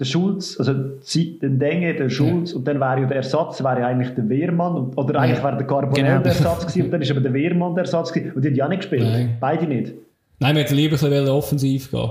[0.00, 2.56] der Schulz, also den Denge, der Schulz ja.
[2.56, 5.44] und dann wäre ja der Ersatz wäre ja eigentlich der Wehrmann oder eigentlich ja.
[5.44, 6.22] wäre der Carbonell genau.
[6.22, 8.56] der Ersatz gewesen und dann ist aber der Wehrmann der Ersatz gewesen und die haben
[8.56, 9.36] ja nicht gespielt, Nein.
[9.40, 9.92] beide nicht.
[10.40, 12.10] Nein, wir hätten lieber ein bisschen offensiv gehen.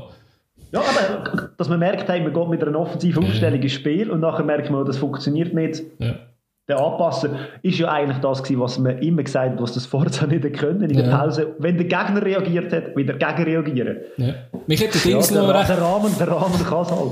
[0.72, 4.22] Ja, aber dass man merkt, hey, man geht mit einer offensiven Aufstellung ins Spiel und
[4.22, 5.84] nachher merkt man, das funktioniert nicht.
[6.00, 6.16] Ja.
[6.70, 10.26] Der Anpasser ist ja eigentlich das gewesen, was man immer gesagt hat, was das Forza
[10.28, 11.54] nicht können in der Pause.
[11.60, 13.98] Wenn der Gegner reagiert hat, wieder gegen reagieren.
[14.16, 14.34] Ja.
[14.66, 15.70] Mich hätte der Dings ja, noch recht...
[15.70, 17.12] Der Rahmen, der Rahmen kann es halt.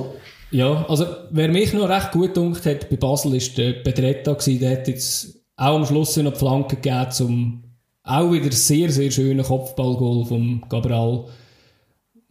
[0.51, 4.59] Ja, also wer mich noch recht gut gedacht hat bei Basel ist der Bedretta gewesen.
[4.59, 7.63] Der hat jetzt auch am Schluss noch die Flanke gegeben zum
[8.03, 11.25] auch wieder sehr, sehr schönen Kopfballgoal vom Gabriel.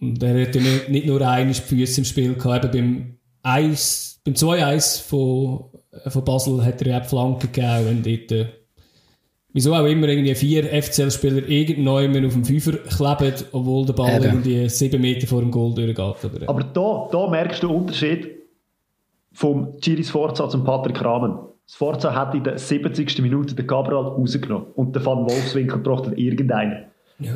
[0.00, 2.64] Und er hat ja nicht, nicht nur eine Füße im Spiel gehabt.
[2.64, 5.70] Eben beim 1, beim 2-1 von,
[6.08, 8.46] von Basel hat er ja auch die Flanke gegeben und dort äh,
[9.52, 14.24] wieso auch immer irgendwie vier FCL-Spieler irgendwann auf dem Fünfer kleben, obwohl der Ball Eben.
[14.24, 15.98] irgendwie sieben Meter vor dem Goal durchgeht.
[15.98, 18.30] Aber, aber da, da merkst du den Unterschied
[19.32, 21.38] vom Giri Sforza zum Patrick Rahmen.
[21.66, 23.20] Sforza hat in der 70.
[23.22, 26.86] Minute den Gabriel rausgenommen und der Van Wolfswinkel braucht irgendeinen.
[27.20, 27.32] Ja.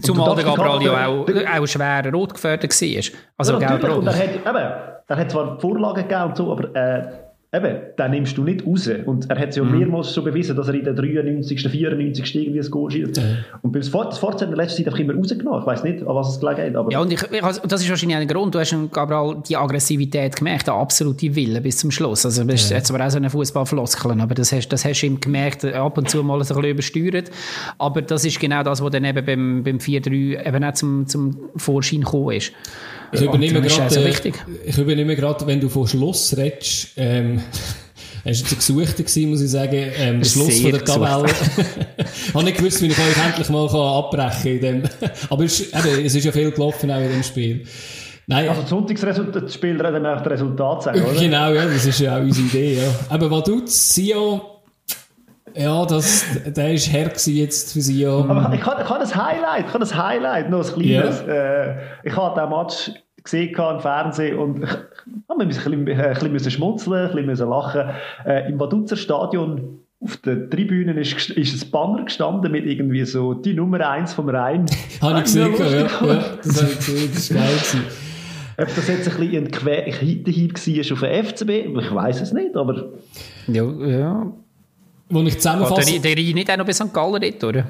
[0.00, 3.18] Zumal der Gabriel ja auch, auch schwer rot gefördert war.
[3.36, 3.98] Also ja, gelb-rot.
[3.98, 7.25] Und er hat, eben, er hat zwar Vorlagen gegeben und so, aber äh,
[7.56, 8.88] eben, den nimmst du nicht raus.
[9.04, 9.78] Und er hat es ja mhm.
[9.78, 12.36] mehrmals schon bewiesen, dass er in der 93., 94.
[12.36, 13.16] irgendwie ein Goal schießt.
[13.16, 13.36] Mhm.
[13.62, 15.60] Und beim Sport, hat er in der letzten Zeit einfach immer rausgenommen.
[15.60, 16.76] Ich weiß nicht, an was es gelegen hat.
[16.76, 18.54] Aber ja, und ich, ich, also, das ist wahrscheinlich ein Grund.
[18.54, 22.24] Du hast Gabriel die Aggressivität gemerkt, der absolute Wille bis zum Schluss.
[22.24, 22.76] Also, du bist ja.
[22.76, 25.98] jetzt zwar auch so eine Fußballfloskeln, aber das hast, das hast du ihm gemerkt, ab
[25.98, 27.30] und zu mal ein bisschen übersteuert.
[27.78, 31.36] Aber das ist genau das, was dann eben beim, beim 4-3 eben auch zum, zum
[31.56, 32.52] Vorschein gekommen ist.
[33.12, 34.32] Ich übernehme gerade, äh,
[34.64, 37.40] ich übernehme gerade, wenn du von Schluss redest, ähm,
[38.28, 39.92] Es war ein Gesuchter gewesen, muss ich sagen.
[39.98, 41.28] Ähm, der Schluss von der Tabelle.
[41.28, 44.90] ich habe nicht gewusst, wie ich euch endlich mal abbrechen kann.
[45.30, 47.64] Aber es eben, es ist ja viel gelaufen auch in dem Spiel.
[48.26, 51.20] Nein, also das Sonntagsspiel reden wir auch das Resultat sagen, oder?
[51.20, 52.74] Genau, ja, das ist ja auch unsere Idee.
[52.78, 52.94] Ja.
[53.08, 54.55] Aber was tut Sio?
[55.56, 58.20] Ja, das, der war her jetzt für Sio.
[58.20, 61.24] Aber ich habe, ich habe ein Highlight, ich habe ein Highlight, noch ein kleines.
[61.26, 61.68] Yeah.
[61.68, 62.90] Äh, ich habe den Match
[63.22, 64.70] gesehen im Fernsehen und ich,
[65.28, 67.90] wir müssen ein bisschen, ein bisschen schmunzeln, ein bisschen lachen.
[68.24, 73.34] Äh, Im Waduzer Stadion auf der Tribüne ist, ist ein Banner gestanden mit irgendwie so
[73.34, 74.66] die Nummer 1 vom Rhein.
[75.00, 77.82] habe ich gesehen, ja, ja, das habe ich gesehen, das war geil.
[78.58, 82.56] Ob das jetzt ein bisschen ein Hinterhieb war auf den FCB, ich weiß es nicht,
[82.56, 82.88] aber...
[83.48, 84.32] Ja, ja.
[85.08, 85.90] Wo ich zusammenfasse...
[85.96, 86.92] Oh, der, der Rhein nicht auch noch bei St.
[86.92, 87.66] Gallen dort, oder?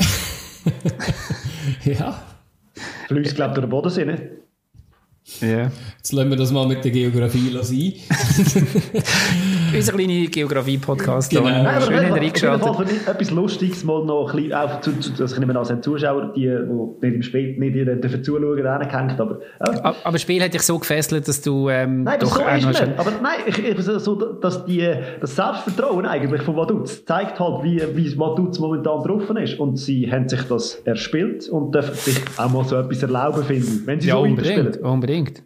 [1.84, 2.22] ja.
[3.08, 4.22] Fließt, glaube ich, durch den Bodensee, nicht?
[5.42, 5.72] Yeah.
[5.96, 7.94] Jetzt lassen wir das mal mit der Geografie sein.
[9.74, 11.30] Unser kleiner Geografie-Podcast.
[11.30, 11.44] Genau.
[11.44, 12.68] Nein, Schön eingeschaltet.
[12.68, 15.56] Auf jeden Fall etwas Lustiges mal noch ein bisschen, auch zu, zu, das können wir
[15.56, 19.40] als Zuschauer, die, die nicht im Spiel nicht dürfen zuschauen, hängt, aber...
[19.66, 19.94] Ja.
[20.02, 22.36] Aber das Spiel hat dich so gefesselt, dass du ähm, nein, doch...
[22.36, 22.98] So ist nicht.
[22.98, 24.88] Aber nein, ich, ich, so, dass die,
[25.20, 30.10] das Selbstvertrauen eigentlich von Vaduz zeigt halt, wie, wie Vaduz momentan drauf ist und sie
[30.10, 34.08] haben sich das erspielt und dürfen sich auch mal so etwas erlauben, finden, wenn sie
[34.08, 35.42] ja, so unbedingt, unbedingt.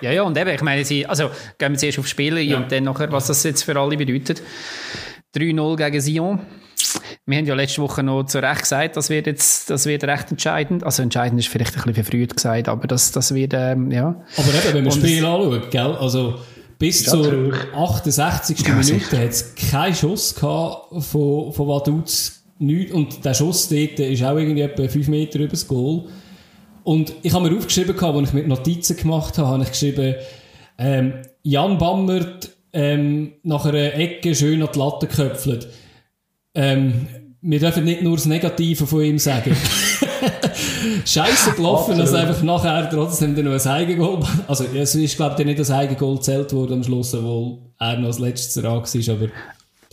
[0.00, 2.56] Ja, ja, und eben, ich meine, sie, also gehen wir zuerst auf Spiele ja.
[2.56, 4.42] und dann nachher, was das jetzt für alle bedeutet.
[5.34, 6.40] 3-0 gegen Sion.
[7.24, 10.30] Wir haben ja letzte Woche noch zu Recht gesagt, das wird jetzt, das wird recht
[10.30, 10.84] entscheidend.
[10.84, 14.22] Also entscheidend ist vielleicht ein bisschen verfrüht gesagt, aber das, das wird, ähm, ja.
[14.36, 16.40] Aber eben, wenn man das Spiel anschaut, gell, also
[16.78, 18.66] bis zur 68.
[18.66, 22.42] Ja, Minute hat es keinen Schuss gehabt von, von Vaduz.
[22.58, 26.08] Und der Schuss dort ist auch irgendwie etwa 5 Meter über das Goal.
[26.84, 30.16] Und ich habe mir aufgeschrieben, als ich mit Notizen gemacht habe, habe ich geschrieben,
[30.78, 35.68] ähm, Jan Bammert ähm, nach einer Ecke schön an die Latte köpfelt.
[36.54, 37.06] Ähm,
[37.40, 39.56] wir dürfen nicht nur das Negative von ihm sagen.
[41.04, 45.58] Scheiße gelaufen, dass einfach nachher trotzdem noch ein Eigengoal, also es ist glaube ich nicht
[45.58, 49.28] das Eigengoal gezählt worden am Schluss, obwohl er noch als letztes dran war, aber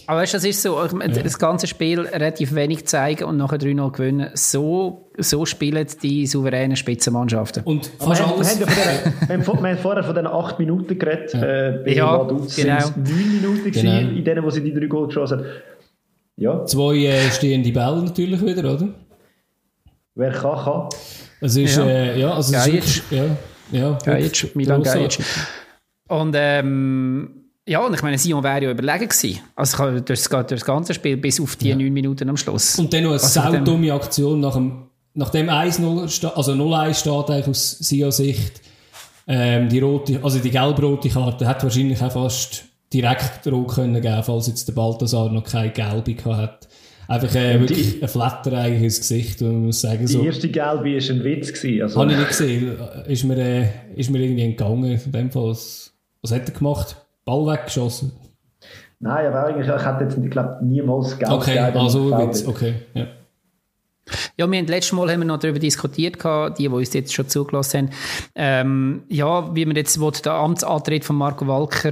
[0.10, 1.08] aber weißt, das ist so, ja.
[1.08, 4.32] das ganze Spiel relativ wenig zeigen und nachher 3-0 gewinnen.
[4.34, 7.62] So, so spielen die souveränen Spitzenmannschaften.
[7.64, 8.60] Und fast wir, alles.
[8.60, 8.60] Haben,
[9.28, 11.32] wir, haben, wir haben vorher von den 8 Minuten geredet.
[11.36, 12.40] Ja, äh, bei ja genau.
[12.48, 14.00] sind 9 Minuten genau.
[14.00, 15.48] in denen, wo sie die 3 Goal geschossen haben.
[16.38, 16.66] Ja.
[16.66, 18.90] Zwei äh, stehende Bälle natürlich wieder, oder?
[20.16, 20.90] Wer kann, kann.
[21.40, 23.26] Es ist, ja, äh, ja also es ist wirklich, ja,
[23.72, 25.20] ja, Gajic, Milan Gajic.
[26.08, 27.39] Und ähm,
[27.70, 29.40] Ja, und ich meine, Sion wäre ja überlegen gewesen.
[29.56, 32.36] Also ich habe durch das, durch das ganze Spiel bis auf die neun Minuten am
[32.38, 32.80] Schluss.
[32.80, 36.94] Und dann noch eine Also saudumme Aktion nach dem, nach dem 1-0, sta- also 0-1
[36.96, 38.62] steht eigentlich aus Sion Sicht.
[39.28, 44.24] Ähm, die rote, also die gelb-rote Karte hat wahrscheinlich auch fast direkt rot können geben,
[44.24, 46.68] falls jetzt der Balthasar noch keine gelbe gehabt hat.
[47.08, 50.24] Einfach äh, wirklich ein Flatter eigentlich ins Gesicht, und man muss sagen, Die so.
[50.24, 51.54] erste Gelbe war ein Witz.
[51.54, 51.82] Gewesen.
[51.84, 52.72] Also, Habe ich nicht gesehen.
[53.08, 55.00] Ist mir, äh, ist mir irgendwie entgangen.
[55.06, 56.96] In dem Fall, was, was hat er gemacht?
[57.30, 58.12] Ball weggeschossen.
[59.00, 62.74] Nein, aber eigentlich, ich hätte jetzt, ich glaube, niemals Gelb Okay, gegeben, also Witz, okay.
[62.94, 63.08] Ja.
[64.38, 67.30] Ja, wir haben letztes Mal haben wir noch darüber diskutiert, die, die uns jetzt schon
[67.30, 67.90] zugelassen haben.
[68.34, 71.92] Ähm, ja, wie man jetzt will, den Amtsantritt von Marco Walker,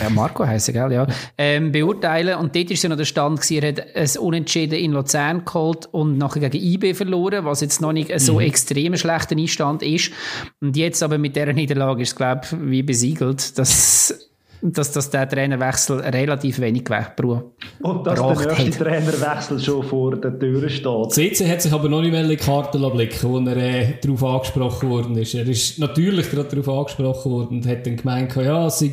[0.00, 1.06] ja, Marco heisst er, gell, ja,
[1.38, 2.36] ähm, beurteilen.
[2.38, 5.86] Und dort ist ja noch der Stand gewesen, er hat ein Unentschieden in Luzern geholt
[5.86, 10.12] und nachher gegen IB verloren, was jetzt noch nicht so extrem schlechter Einstand ist.
[10.60, 14.29] Und jetzt aber mit dieser Niederlage ist es, glaube ich, wie besiegelt, dass,
[14.62, 17.44] dass, dass der Trainerwechsel relativ wenig wegbraucht.
[17.80, 18.86] Und dass der nächste hat.
[18.86, 21.12] Trainerwechsel schon vor der Tür steht.
[21.12, 25.16] CC hat sich aber noch nicht die Karten blicken wo er äh, darauf angesprochen worden
[25.16, 25.34] ist.
[25.34, 28.92] Er ist natürlich gerade darauf angesprochen worden und hat dann gemeint, ja, es sei,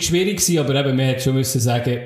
[0.00, 1.98] schwierig gewesen, aber eben, man hat schon müssen sagen,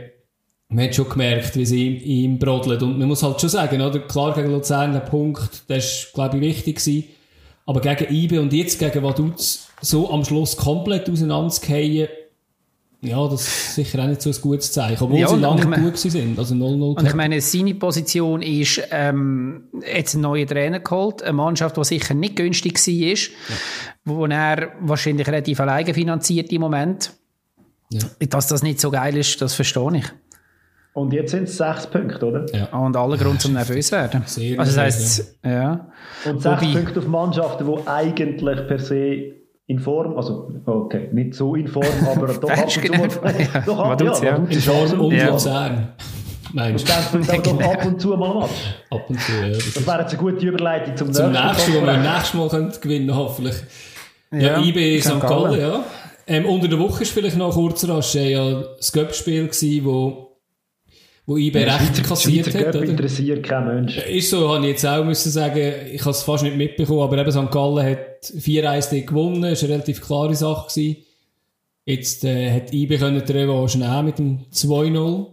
[0.70, 2.82] man hat schon gemerkt, wie sie ihm, ihm brodelt.
[2.82, 4.00] Und man muss halt schon sagen, oder?
[4.00, 7.04] klar gegen Luzern der Punkt, das ist, glaube ich, wichtig gewesen.
[7.66, 12.08] Aber gegen IBE und jetzt gegen Vaduz so am Schluss komplett auseinanderzugehen,
[13.00, 15.02] ja, das ist sicher auch nicht so ein gutes Zeichen.
[15.04, 16.38] Obwohl Ja, sie lange gut gewesen sind.
[16.38, 21.32] Also 0-0 Und ich meine, seine Position ist ähm, jetzt einen neuen Trainer geholt, eine
[21.34, 23.18] Mannschaft, die sicher nicht günstig war,
[24.04, 27.12] wo er wahrscheinlich relativ alleine finanziert im Moment.
[27.90, 28.00] Ja.
[28.28, 30.04] Dass das nicht so geil ist, das verstehe ich.
[30.92, 32.46] Und jetzt sind es sechs Punkte, oder?
[32.52, 32.66] Ja.
[32.76, 34.24] Und alle Grund zum nervös werden.
[34.26, 35.88] Sehr also das nervös, heisst, ja.
[36.24, 39.34] Und sechs Wobei- Punkte auf Mannschaften, die eigentlich per se
[39.68, 43.60] in Form, also okay, nicht so in Form, aber doch ab und zu mal, Ja,
[43.60, 44.08] doch ab, ja.
[44.08, 45.28] Vaduz In ist Form und Ja.
[45.30, 45.88] Luzern.
[46.54, 46.92] Meinst du?
[46.94, 48.50] Aber doch ab und zu mal Match.
[48.90, 49.48] Ab und zu, ja.
[49.50, 52.08] Das Das wäre jetzt eine gute Überleitung zum, zum nächsten nächsten, wo wir Konferenz.
[52.14, 53.54] nächstes Mal können gewinnen hoffentlich.
[54.32, 55.08] Ja, Ja, IB St.
[55.10, 55.20] St.
[55.20, 55.60] Gallen.
[55.60, 55.84] Ja.
[56.26, 60.27] Ähm, unter der Woche ist vielleicht noch kurz rasch ja das Göppspiel gewesen, wo,
[61.28, 62.84] wo IB recht kassiert Schweizer hat, oder?
[62.88, 63.98] interessiert kein Mensch.
[63.98, 67.18] Ist so, habe ich jetzt auch müssen sagen, ich habe es fast nicht mitbekommen, aber
[67.18, 67.50] eben St.
[67.50, 70.96] Gallen hat 4-1 dort gewonnen, ist eine relativ klare Sache gewesen.
[71.84, 75.26] Jetzt äh, hat IB können die Revanche nehmen mit dem 2-0.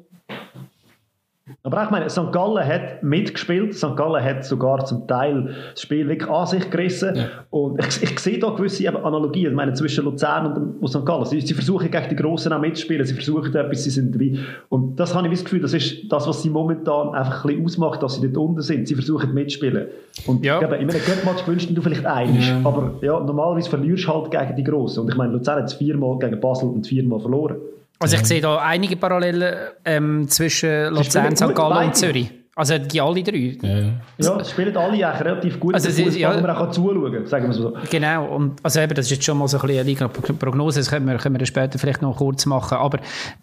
[1.62, 2.32] Aber ich meine, St.
[2.32, 3.76] Gallen hat mitgespielt.
[3.76, 3.96] St.
[3.96, 7.16] Gallen hat sogar zum Teil das Spiel wirklich an sich gerissen.
[7.16, 7.26] Ja.
[7.52, 11.06] Und ich, ich sehe da gewisse Analogien ich meine, zwischen Luzern und, St.
[11.06, 11.26] Gallen.
[11.26, 13.06] Sie, sie versuchen gegen die Grossen auch mitzuspielen.
[13.06, 14.40] Sie versuchen etwas, sie sind dabei.
[14.70, 17.66] Und das habe ich das Gefühl, das ist das, was sie momentan einfach ein bisschen
[17.66, 18.88] ausmacht, dass sie dort unten sind.
[18.88, 19.88] Sie versuchen mitzuspielen.
[20.26, 20.60] Und Ja.
[20.60, 22.48] eben, in einem Cup-Match gewünscht du vielleicht einiges.
[22.48, 22.62] Ja.
[22.64, 25.02] Aber ja, normalerweise verlierst du halt gegen die Grossen.
[25.02, 27.58] Und ich meine, Luzern hat es viermal gegen Basel und viermal verloren.
[28.00, 29.56] Also ich sehe da einige Parallelen
[29.86, 31.56] ähm, zwischen Luzern, St.
[31.56, 32.32] Gallen und Zürich.
[32.58, 33.58] Also die alle drei.
[33.62, 34.46] Ja, ja.
[34.46, 36.38] Spielen alle eigentlich relativ gut Also Fußball, ja.
[36.38, 37.78] wo man auch zuschauen kann, sagen wir es so.
[37.90, 40.90] Genau, und also eben, das ist jetzt schon mal so ein bisschen eine Liga-Prognose, das
[40.90, 43.00] können wir, können wir später vielleicht noch kurz machen, aber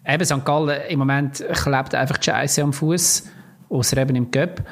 [0.07, 0.43] eben St.
[0.43, 3.29] Gallen im Moment klebt einfach die Scheiße am Fuß,
[3.69, 4.63] außer eben im Cup.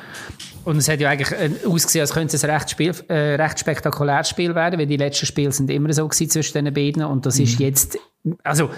[0.64, 3.60] Und es hat ja eigentlich äh, ausgesehen, als könnte es ein recht, Spiel, äh, recht
[3.60, 7.26] spektakuläres Spiel werden, weil die letzten Spiele sind immer so gewesen zwischen den beiden und
[7.26, 7.98] das ist jetzt,
[8.44, 8.70] also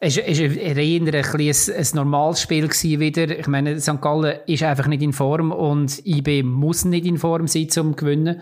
[0.00, 3.36] es ist, ist eher ein, bisschen ein, ein normales Spiel gewesen wieder.
[3.36, 4.00] Ich meine, St.
[4.00, 7.92] Gallen ist einfach nicht in Form und IB muss nicht in Form sein, um zu
[7.96, 8.40] gewinnen.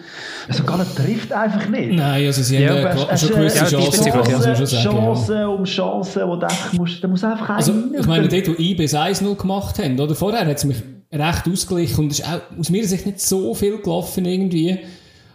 [0.52, 0.66] St.
[0.66, 1.92] Gallen trifft einfach nicht.
[1.94, 4.46] Nein, also sie Ja, haben ja, Es schon ist, gewisse ja, Chancen diesbezüglich, gehabt, muss
[4.46, 4.84] man schon sagen.
[4.84, 4.92] ja.
[5.00, 8.52] Chancen um Chancen, wo du einfach musst, da muss einfach Also, ich meine, dort, wo
[8.52, 10.14] IB das 1-0 gemacht haben, oder?
[10.14, 13.54] Vorher hat es mich recht ausgeglichen und es ist auch aus meiner Sicht nicht so
[13.54, 14.78] viel gelaufen irgendwie.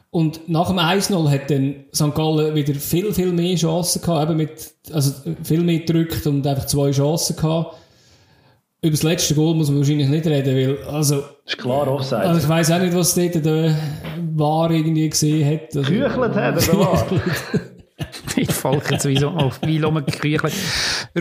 [0.10, 2.14] Und nach dem 1-0 hat dann St.
[2.14, 6.66] Gallen wieder viel, viel mehr Chancen gehabt, eben mit, also viel mehr gedrückt und einfach
[6.66, 7.78] zwei Chancen gehabt.
[8.82, 12.22] Über das letzte Goal muss man wahrscheinlich nicht reden, weil, also, ist klar Offside.
[12.22, 13.78] also ich weiss auch nicht, was dort der
[14.34, 15.76] war irgendwie gesehen hat.
[15.78, 17.71] Also, Geküchelt hat er,
[18.36, 20.54] Ich folge sowieso auf wie geküchelt.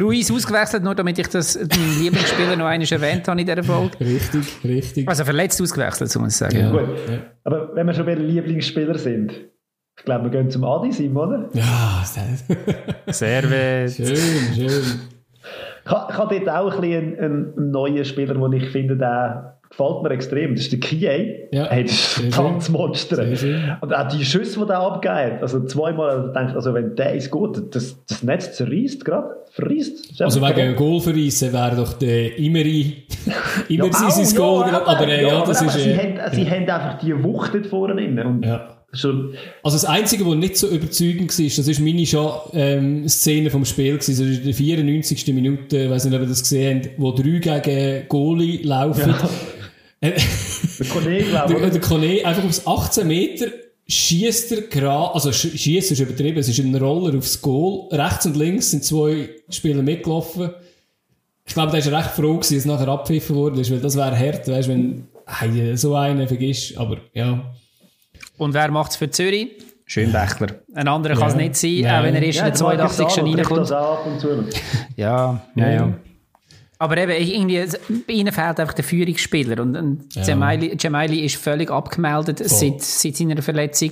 [0.01, 3.99] Ruiz ausgewechselt, nur damit ich das meinen Lieblingsspieler noch einmal erwähnt habe in dieser Folge.
[4.01, 5.09] Richtig, richtig.
[5.09, 6.59] Also verletzt ausgewechselt, so muss ich sagen.
[6.59, 6.71] Ja.
[6.71, 6.89] Gut.
[7.45, 9.33] Aber wenn wir schon bei den Lieblingsspielern sind,
[9.99, 11.49] ich glaube, wir gehen zum Adi Sim, oder?
[11.53, 12.25] Ja, sehr
[13.13, 13.93] Servet.
[13.93, 14.17] schön,
[14.55, 14.83] schön.
[15.85, 18.71] Ich habe ich habe dort auch ein bisschen einen, einen, einen neuen Spieler, den ich
[18.71, 20.55] finde, der gefällt mir extrem.
[20.55, 21.49] Das ist der Kie.
[21.53, 22.33] Ja, Hey, das ist ein
[23.37, 23.77] schön.
[23.81, 27.75] Und auch die Schüsse, die der abgeht, also zweimal, ich, also wenn der ist gut,
[27.75, 29.99] das, das Netz zerreißt gerade, verreißt.
[30.05, 33.05] Das ist Also wegen Goal verreissen wäre doch der Imeri,
[33.69, 35.83] immer Ja, sein Goal, ja, aber äh, ja, das aber ist...
[35.83, 38.19] sie, Äh, haben, sie haben einfach die Wucht dort vorne drin.
[38.19, 38.77] Und ja.
[38.93, 43.49] Schon, Also das Einzige, was nicht so überzeugend war, das ist meine schon, ähm, Szene
[43.49, 44.19] vom Spiel gewesen.
[44.19, 45.33] Das ist in der 94.
[45.33, 49.15] Minute, ich weiss nicht, ob ihr das gesehen habt, wo drei gegen Goalie laufen.
[50.03, 51.73] der Kollege, glaube Der, ich.
[51.73, 53.47] der Kone einfach aufs 18 Meter
[53.87, 57.89] schießt er gerade, also sch- schießt ist übertrieben, es ist ein Roller aufs Goal.
[57.93, 60.51] Rechts und links sind zwei Spieler mitgelaufen.
[61.45, 64.17] Ich glaube, der war recht froh, gewesen, dass nachher abgepfiffen worden ist, weil das wäre
[64.17, 66.79] hart, weißt, wenn hey, so einen vergisst.
[66.79, 67.53] Aber ja,
[68.39, 69.49] Und wer macht es für Zürich?
[69.87, 70.47] Schönbächler.
[70.73, 71.41] Ein anderer kann es Ja.
[71.41, 71.99] nicht sein, Ja.
[72.01, 73.11] auch wenn er erst Ja, in der der Marcus 82.
[73.11, 74.55] schon Arnold trifft reinkommt.
[74.97, 75.95] Ja, ja, Ja.
[76.81, 76.85] Ja.
[76.85, 77.63] Aber eben, irgendwie,
[78.07, 79.63] bei ihnen fehlt einfach der Führungsspieler.
[79.63, 80.23] Und, und Ja.
[80.79, 83.91] Jamaili ist völlig abgemeldet seit, seit seiner Verletzung.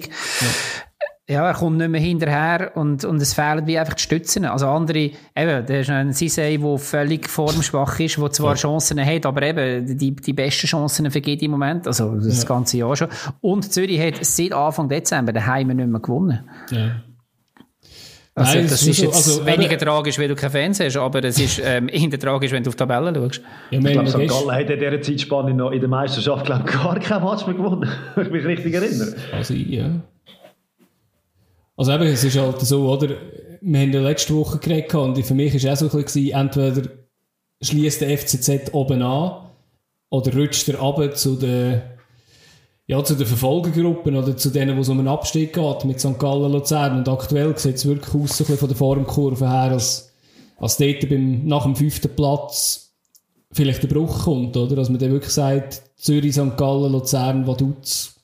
[1.26, 1.46] Ja.
[1.46, 4.46] er kommt nicht mehr hinterher und, und es fehlen wie einfach die Stützen.
[4.46, 9.26] Also andere, eben, der ist ein Sisei, der völlig formschwach ist, der zwar Chancen hat,
[9.26, 13.08] aber eben die, die besten Chancen vergeht im Moment, also das ganze Jahr schon.
[13.42, 16.48] Und Zürich hat seit Anfang Dezember daheim nicht mehr gewonnen.
[16.70, 17.02] ja.
[18.38, 20.96] Also Nein, das ist so- jetzt also, weniger eben- tragisch, weil du keinen Fans hast,
[20.96, 23.40] aber es ist ähm, eher tragisch, wenn du auf die Tabelle schaust.
[23.70, 24.28] Ja, Ich glaube, St.
[24.28, 27.54] Gallen hat in dieser Zeitspanne noch in der Meisterschaft glaub, ich, gar kein Match mehr
[27.56, 27.90] gewonnen.
[28.14, 29.14] Wenn ich mich richtig erinnere.
[29.32, 29.90] Also, ja.
[31.76, 33.08] Also eben, es ist halt so, oder?
[33.60, 36.30] Wir haben ja letzte Woche geredet und für mich war es auch so ein bisschen,
[36.32, 36.82] entweder
[37.62, 39.48] schließt der FCZ oben an
[40.10, 41.82] oder rutscht er runter zu den,
[42.88, 46.18] ja, zu den Verfolgergruppen oder zu denen, wo es um einen Abstieg geht, mit St.
[46.18, 46.96] Gallen, Luzern.
[46.96, 50.10] Und aktuell sieht es wirklich aus, so ein bisschen von der Formkurve her, als,
[50.56, 52.94] als dort beim, nach dem fünften Platz
[53.52, 54.74] vielleicht der Bruch kommt, oder?
[54.74, 56.56] Dass man dann wirklich sagt, Zürich, St.
[56.56, 58.14] Gallen, Luzern, Vaduz,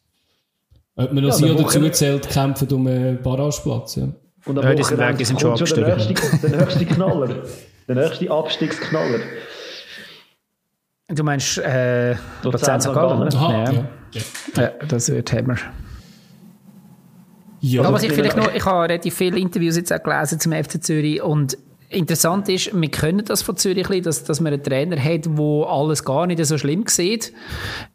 [0.97, 4.09] ob man noch Ja, sie der oder zuzählt, kämpfen um einen Barrageplatz, ja.
[4.47, 7.43] Und am Ja, sind Wochenende die sind schon kommt der nächste, der nächste Knaller.
[7.87, 9.21] Der nächste Abstiegsknaller.
[11.09, 12.95] Du meinst äh, Luzern Luzern, St.
[12.95, 13.37] Gallen, oder?
[13.37, 13.73] Aha, ja.
[13.73, 13.89] ja.
[14.15, 14.23] Ja.
[14.63, 15.57] Ja, das wird Hammer.
[17.61, 17.83] ja.
[17.83, 20.83] Aber was ich vielleicht noch, ich habe relativ viele Interviews jetzt auch gelesen zum FC
[20.83, 21.59] Zürich und
[21.95, 25.67] interessant ist, wir können das von Zürich, ein dass, dass man einen Trainer hat, der
[25.69, 27.33] alles gar nicht so schlimm sieht.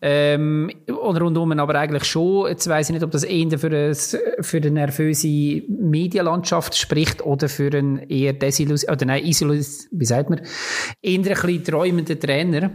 [0.01, 2.47] Ähm, und rundum aber eigentlich schon.
[2.47, 5.27] Jetzt weiss ich nicht, ob das eher für, eine, für eine nervöse
[5.67, 10.41] Medienlandschaft spricht oder für einen eher Desillusion, oder nein, Isolus, wie sagt man,
[11.01, 12.71] eher ein bisschen träumenden Trainer.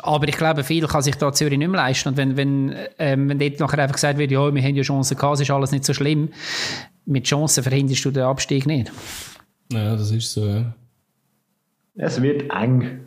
[0.00, 2.10] Aber ich glaube, viel kann sich da Zürich nicht mehr leisten.
[2.10, 5.16] Und wenn, wenn, ähm, wenn dort nachher einfach gesagt wird, ja, wir haben ja Chancen
[5.16, 6.30] gehabt, es ist alles nicht so schlimm.
[7.06, 8.90] Mit Chancen verhinderst du den Abstieg nicht.
[9.72, 10.74] ja, das ist so, ja.
[11.96, 13.06] Es wird eng.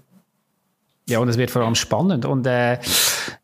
[1.09, 2.25] Ja, und es wird vor allem spannend.
[2.25, 2.79] Und äh,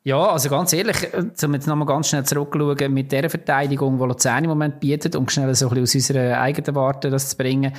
[0.06, 4.04] ja, also ganz ehrlich, äh, um jetzt nochmal ganz schnell zurückzuschauen, mit der Verteidigung, die
[4.04, 7.38] Luzern im Moment bietet, um schnell so ein bisschen aus unserer eigenen Warte das zu
[7.38, 7.72] bringen,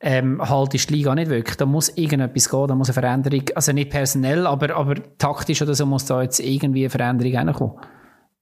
[0.00, 1.56] ähm, halt ist die Liga nicht wirklich.
[1.56, 5.74] Da muss irgendetwas gehen, da muss eine Veränderung, also nicht personell, aber, aber taktisch oder
[5.74, 7.76] so muss da jetzt irgendwie eine Veränderung reinkommen.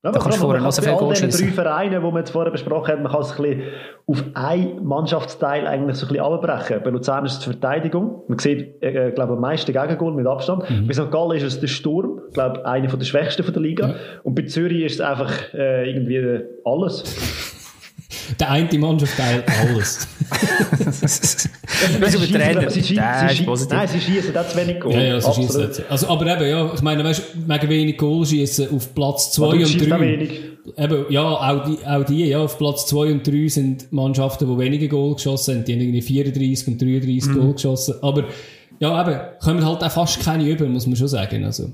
[0.04, 1.28] Ja, Da kannst du vorher noch so viel Goal drei.
[1.30, 3.62] Vereinen, die wir jetzt vorher besprochen haben, man kann es ein bisschen
[4.06, 6.80] auf einen Mannschaftsteil eigentlich so ein bisschen abbrechen.
[6.84, 8.22] Bei Luzern ist es die Verteidigung.
[8.28, 10.64] Man sieht, äh, glaube am meisten Gegengol mit Abstand.
[10.86, 11.10] Bei St.
[11.10, 13.94] Gallen ist es der Sturm, ich glaube einer der schwächsten von der Liga.
[14.22, 17.55] Und bei Zürich ist es einfach äh, irgendwie alles.
[18.38, 20.06] Der eine Mannschaftsteil, alles.
[20.78, 21.48] Das
[22.00, 22.60] Nein, ist sie über Trainer.
[22.62, 22.82] schiessen- sie
[23.36, 23.76] sie positiv.
[23.76, 24.94] Nein, sie schießen auch zu wenig Goal.
[24.94, 25.50] ja, ja, Absolut.
[25.50, 29.32] schießen Also, aber eben, ja, ich meine, weißt du, wegen wenig Goal schießen auf Platz
[29.32, 30.00] 2 Aber du und schießt auch 3.
[30.00, 30.30] wenig.
[30.76, 34.58] Eben, ja, auch die, auch die, ja, auf Platz 2 und 3 sind Mannschaften, die
[34.58, 35.64] weniger Goal geschossen haben.
[35.64, 37.40] Die haben irgendwie 34 und 33 Mhm.
[37.40, 37.94] Goal geschossen.
[38.02, 38.24] Aber,
[38.80, 41.44] ja, eben, kommen halt auch fast keine über, muss man schon sagen.
[41.44, 41.70] Also,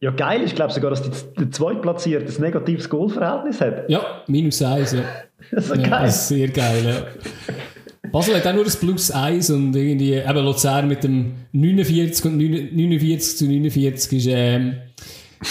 [0.00, 3.88] Ja, geil ist, glaube ich, sogar, dass die, der Zweitplatzierte ein negatives Goalverhältnis hat.
[3.88, 5.00] ja, minus 1, ja.
[5.50, 6.02] Das ist ja geil.
[6.02, 8.10] das ist sehr geil, ja.
[8.10, 12.36] Basel hat auch nur das Plus 1 und irgendwie, eben Luzern mit dem 49 und
[12.38, 14.76] 49 zu 49 ist, ähm,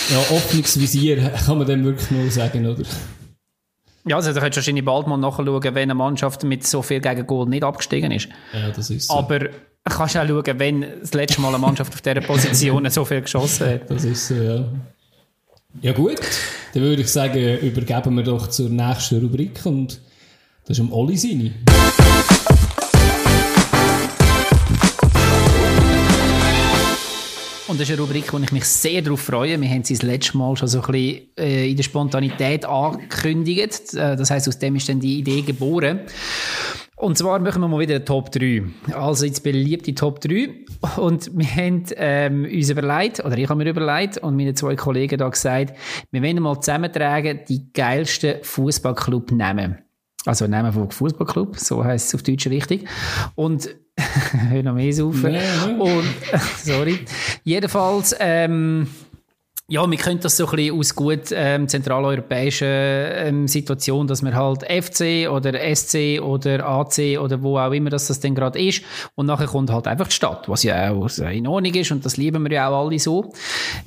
[0.09, 2.83] ja, Öffnungsvisier, kann man dem wirklich nur sagen, oder?
[4.07, 6.99] Ja, also da könntest du wahrscheinlich bald mal nachschauen, wenn eine Mannschaft mit so viel
[6.99, 8.29] gegen Goal nicht abgestiegen ist.
[8.53, 9.15] Ja, das ist so.
[9.15, 9.49] Aber
[9.93, 13.67] kannst auch schauen, wenn das letzte Mal eine Mannschaft auf dieser Position so viel geschossen
[13.67, 13.91] hat.
[13.91, 14.65] Das ist so, ja.
[15.81, 16.21] Ja gut,
[16.73, 19.99] dann würde ich sagen, übergeben wir doch zur nächsten Rubrik und
[20.65, 21.53] das ist um Olli seine.
[27.67, 29.59] Und das ist eine Rubrik, wo ich mich sehr darauf freue.
[29.59, 33.93] Wir haben sie das letzte Mal schon so ein bisschen äh, in der Spontanität angekündigt.
[33.93, 35.99] Äh, das heißt, aus dem ist dann die Idee geboren.
[36.97, 38.63] Und zwar machen wir mal wieder eine Top 3.
[38.93, 40.49] Also jetzt beliebte Top 3.
[40.95, 45.17] Und wir haben ähm, uns überlegt, oder ich habe mir überlegt und meine zwei Kollegen
[45.17, 45.75] da gesagt,
[46.11, 49.79] wir wollen mal zusammentragen die geilsten Fußballclub nehmen.
[50.25, 52.87] Also Namen von Fußballclub, so heißt es auf Deutsch richtig.
[53.35, 53.69] Und
[54.49, 55.21] hör noch mehr auf.
[55.21, 55.79] Nee, nee.
[55.79, 56.05] Und
[56.63, 56.99] sorry.
[57.43, 58.87] Jedenfalls ähm,
[59.67, 64.35] ja, wir können das so ein bisschen aus gut ähm, zentraleuropäischen ähm, Situation, dass wir
[64.35, 68.83] halt FC oder SC oder AC oder wo auch immer das, das denn gerade ist
[69.15, 72.15] und nachher kommt halt einfach die Stadt, was ja auch in Ordnung ist und das
[72.15, 73.33] lieben wir ja auch alle so.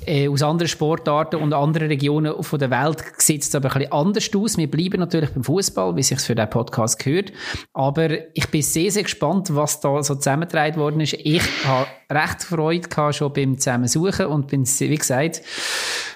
[0.04, 3.92] Äh, aus anderen Sportarten und anderen Regionen von der Welt sieht es aber ein bisschen
[3.92, 4.58] anders aus.
[4.58, 7.32] Wir bleiben natürlich beim Fußball, wie sich für den Podcast gehört,
[7.72, 11.12] aber ich bin sehr, sehr gespannt, was da so zusammengetragen worden ist.
[11.12, 15.42] Ich habe recht Freude gehabt schon beim Zusammensuchen und bin, wie gesagt,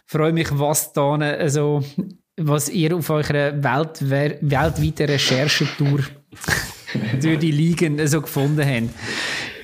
[0.07, 1.83] freue mich, was da, also,
[2.37, 6.01] was ihr auf eurer Welt, weltweiten Recherchetour
[7.21, 8.95] durch die Ligen so gefunden habt.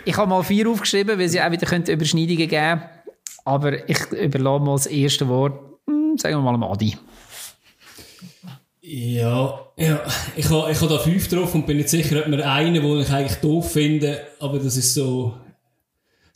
[0.05, 2.89] Ich habe mal vier aufgeschrieben, weil sie auch wieder Überschneidungen geben könnte.
[3.45, 6.97] Aber ich überlasse mal das erste Wort, hm, sagen wir mal Adi.
[8.81, 10.03] Ja, ja,
[10.35, 13.01] ich habe ich ha da fünf drauf und bin nicht sicher, ob mir einen, den
[13.01, 15.35] ich eigentlich doof finde, aber das ist so,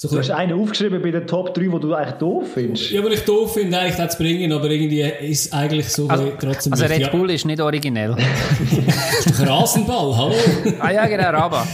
[0.08, 2.90] so du hast einen aufgeschrieben bei den Top 3, die du eigentlich doof findest.
[2.90, 6.32] Ja, aber ich doof finde, eigentlich das zu bringen, aber irgendwie ist eigentlich so also,
[6.40, 6.72] trotzdem...
[6.72, 7.36] Also Red Bull ja.
[7.36, 8.16] ist nicht originell.
[8.16, 10.34] das ist doch ein Rasenball, hallo?
[10.80, 11.68] ah ja, genau, Raba.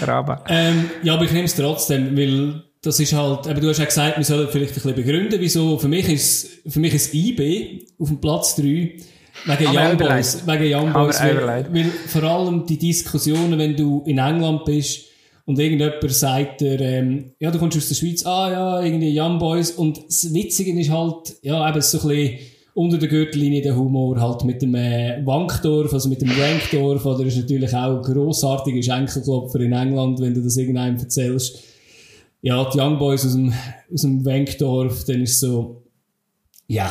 [0.00, 0.44] Raba.
[0.48, 3.84] Ähm, ja, aber ich nehme es trotzdem, weil das ist halt, aber du hast ja
[3.84, 7.84] gesagt, wir sollen vielleicht ein bisschen begründen, wieso, für mich ist, für mich ist IB
[7.98, 12.78] auf dem Platz 3 wegen Young Boys, wegen Young Boys, weil, weil vor allem die
[12.78, 15.02] Diskussionen, wenn du in England bist,
[15.46, 19.38] und irgendjemand sagt dir, ähm, ja, du kommst aus der Schweiz, ah ja, irgendwie Young
[19.38, 19.72] Boys.
[19.72, 22.38] Und das Witzige ist halt, ja, eben so ein bisschen
[22.72, 27.24] unter der Gürtellinie der Humor, halt mit dem äh, Wankdorf, also mit dem Wankdorf, oder
[27.26, 31.62] ist natürlich auch ein grossartiger Schenkelklopfer in England, wenn du das irgendeinem erzählst.
[32.40, 33.52] Ja, die Young Boys aus dem,
[33.92, 35.82] aus dem Wankdorf, dann ist so,
[36.66, 36.90] ja,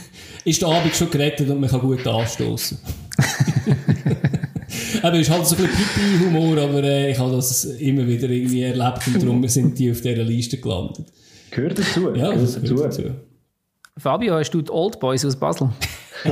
[0.44, 2.78] ist der Abend schon gerettet und man kann gut anstoßen.
[5.02, 8.28] Aber es ist halt so ein bisschen Pipi-Humor, aber äh, ich habe das immer wieder
[8.28, 11.06] irgendwie erlebt und darum sind die auf dieser Liste gelandet.
[11.50, 12.14] Gehört dazu.
[12.14, 12.74] Ja, gehört dazu.
[12.74, 13.02] dazu.
[13.96, 15.70] Fabio, hast du die Old Boys aus Basel?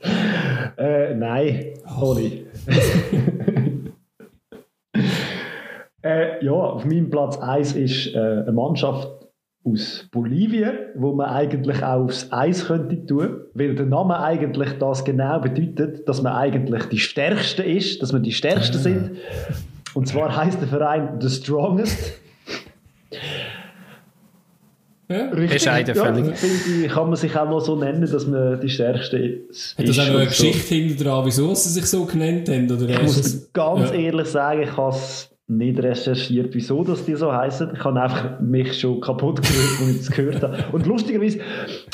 [0.76, 2.46] äh, nein, Holly.
[6.02, 9.27] äh, ja, auf meinem Platz 1 ist äh, eine Mannschaft
[9.72, 15.04] aus Bolivien, wo man eigentlich auch aufs Eis könnte tun, weil der Name eigentlich das
[15.04, 19.10] genau bedeutet, dass man eigentlich die Stärkste ist, dass man die Stärksten sind.
[19.94, 22.20] Und zwar heißt der Verein The Strongest.
[25.10, 25.30] Ja.
[25.30, 25.64] Richtig.
[25.64, 29.78] Ja, ich, kann man sich auch noch so nennen, dass man die Stärkste ist.
[29.78, 30.74] Hat das auch noch eine Geschichte so.
[30.74, 32.70] hinter dran, wieso sie sich so genannt haben?
[32.70, 33.96] Oder ich muss ganz ja.
[33.96, 37.70] ehrlich sagen, ich habe es nicht recherchiert, wieso das die so heißen.
[37.72, 40.56] Ich habe einfach mich schon kaputt gehört, als ich das gehört habe.
[40.72, 41.40] Und lustigerweise,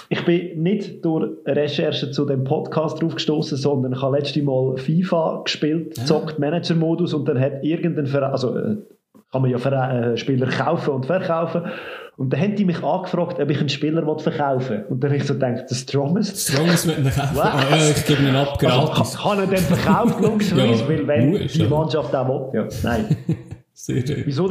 [0.09, 5.43] ich bin nicht durch Recherche zu dem Podcast draufgestoßen, sondern ich habe letztes Mal FIFA
[5.45, 6.05] gespielt, ja.
[6.05, 8.77] zockt Manager-Modus und dann hat irgendein Verein, also äh,
[9.35, 11.65] kann man ja Verein, äh, Spieler kaufen und verkaufen
[12.17, 14.85] und dann haben die mich angefragt, ob ich einen Spieler verkaufen will.
[14.89, 16.49] Und dann habe ich so gedacht, der Strongest.
[16.49, 17.39] Strongest mit einem kaufen.
[17.39, 19.17] Ah, ja, ich gebe ihn ab, gratis.
[19.17, 21.65] Also, kann, er den verkaufen, logischerweise, ja, weil wenn die.
[21.65, 22.61] Mannschaft auch will.
[22.61, 23.17] Ja, nein.
[23.73, 24.23] Sehr schön.
[24.27, 24.49] Wieso?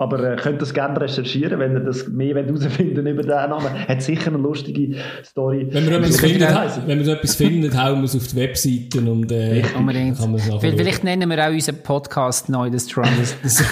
[0.00, 3.86] Aber äh, könnt das gerne recherchieren, wenn ihr das mehr herausfinden über den Namen.
[3.86, 5.68] Hat sicher eine lustige Story.
[5.70, 6.48] Wenn wir etwas findet,
[6.86, 10.18] wenn wir etwas findet, hauen wir es auf die Webseiten und äh, Unbedingt.
[10.18, 13.36] kann es Vielleicht nennen wir auch unseren Podcast neu, The Strongest.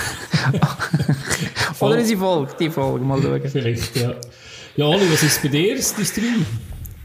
[1.80, 3.40] Oder unsere Folge, die Folge, mal schauen.
[3.46, 4.12] Vielleicht, ja.
[4.76, 6.44] Ja, Oli, was ist bei dir, das Stream?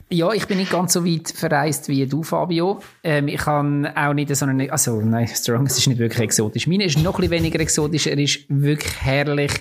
[0.09, 2.79] Ja, ich bin nicht ganz so weit verreist wie du, Fabio.
[3.03, 6.67] Ähm, ich kann auch nicht so eine, also nein, Strongest ist nicht wirklich exotisch.
[6.67, 9.51] Meine ist noch ein bisschen weniger exotisch, er ist wirklich herrlich.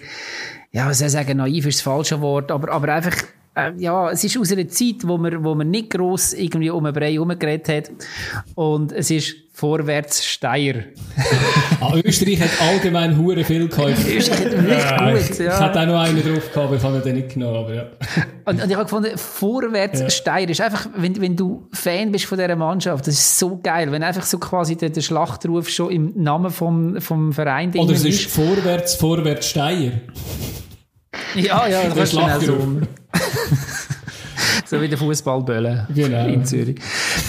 [0.72, 3.16] Ja, was soll ich sagen, naiv ist das falsche Wort, aber, aber einfach
[3.55, 6.84] äh, ja, es ist aus einer Zeit, wo man, wo man nicht gross irgendwie um
[6.84, 7.90] einen Brei herumgeredet hat.
[8.55, 10.84] Und es ist vorwärts Steier.
[11.80, 13.98] ah, Österreich hat allgemein hure viel gehabt.
[14.09, 15.55] Österreich hat wirklich gut, ja.
[15.55, 17.82] Ich hatte auch noch einen drauf gehabt, aber ich habe den nicht genommen, aber ja.
[18.44, 20.11] Und, und ich habe gefunden, vorwärts ja.
[20.11, 23.92] Steier ist einfach, wenn, wenn du Fan bist von dieser Mannschaft, das ist so geil,
[23.92, 28.05] wenn einfach so quasi der, der Schlachtruf schon im Namen vom, vom Verein Oder es
[28.05, 29.92] ist, ist vorwärts, vorwärts Steier.
[31.36, 32.80] Ja, ja, das ist auch so.
[34.73, 36.27] So wie der Fußballbölle genau.
[36.27, 36.77] in Zürich.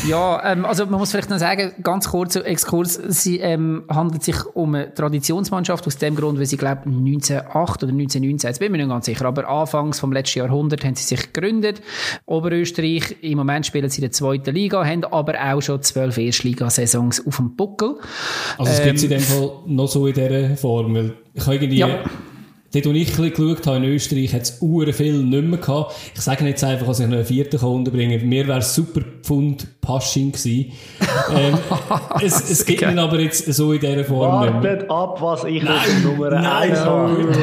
[0.08, 4.38] Ja, ähm, also man muss vielleicht noch sagen, ganz kurz Exkurs, sie ähm, handelt sich
[4.54, 8.72] um eine Traditionsmannschaft aus dem Grund, weil sie glaube 1908 oder 1919, jetzt bin ich
[8.72, 11.82] mir nicht ganz sicher, aber anfangs vom letzten Jahrhundert haben sie sich gegründet.
[12.26, 17.28] Oberösterreich, im Moment spielen sie in der zweiten Liga, haben aber auch schon zwölf Erstligasaisons
[17.28, 17.96] auf dem Buckel.
[18.58, 21.46] Also es ähm, gibt es in dem Fall noch so in dieser Form, weil ich
[21.46, 21.78] habe irgendwie...
[21.78, 22.00] Ja
[22.74, 25.94] Dort, wo ich ein geschaut habe, in Österreich, hat es uren viel nicht mehr gehabt.
[26.16, 28.30] Ich sage jetzt einfach, dass ich noch einen vierten unterbringen kann.
[28.30, 30.72] Mir wäre es super Pfund Pasching gewesen.
[31.34, 31.58] ähm,
[32.22, 34.32] es, es gibt ihn aber jetzt so in dieser Form.
[34.32, 37.36] Wartet ab, was ich auf Nummer 1 habe.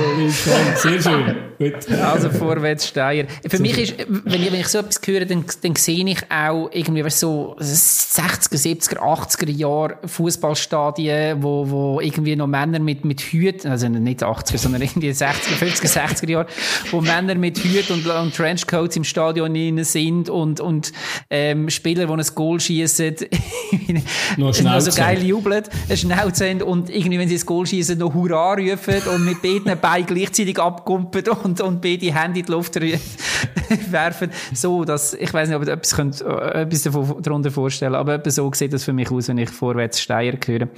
[0.77, 1.37] Sehr schön.
[1.61, 1.91] Gut.
[1.91, 3.27] Also vorwärts Steier.
[3.47, 6.71] Für mich ist, wenn ich, wenn ich so etwas höre, dann, dann sehe ich auch
[6.73, 13.21] irgendwie weißt, so 60er, 70er, 80er Jahre Fußballstadien, wo, wo irgendwie noch Männer mit, mit
[13.21, 16.47] Hüten, also nicht 80er, sondern irgendwie 60er, 50er, 60er Jahre,
[16.93, 20.93] wo Männer mit Hüten und, und Trenchcoats im Stadion innen sind und, und
[21.29, 23.17] ähm, Spieler, die ein Goal schießen,
[24.37, 27.99] Noch noch so geil jubeln, eine Schnauze haben und irgendwie, wenn sie das Goal schießen,
[27.99, 32.53] noch Hurra rufen und mit beiden Beinen gleichzeitig abkumpen und, und beide Hände in die
[32.53, 32.79] Luft
[33.91, 34.31] werfen.
[34.53, 38.15] So, dass, ich weiß nicht, ob ihr etwas, könnt, äh, etwas davon, darunter vorstellen aber
[38.15, 40.69] etwa so sieht das für mich aus, wenn ich vorwärts Steier höre.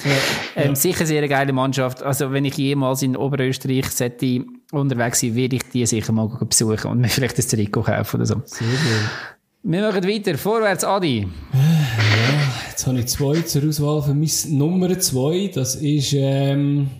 [0.56, 2.02] Ähm, Sicher sehr eine geile Mannschaft.
[2.02, 6.90] Also, wenn ich jemals in Oberösterreich sollte unterwegs sein, werde ich die sicher mal besuchen
[6.90, 8.42] und mir vielleicht ein Trikot kaufen oder so.
[8.44, 9.41] Sehr gut.
[9.64, 10.36] Wir machen weiter.
[10.36, 11.28] Vorwärts, Adi.
[12.68, 15.52] Jetzt habe ich zwei zur Auswahl für mein Nummer zwei.
[15.54, 16.90] Das ist, ähm,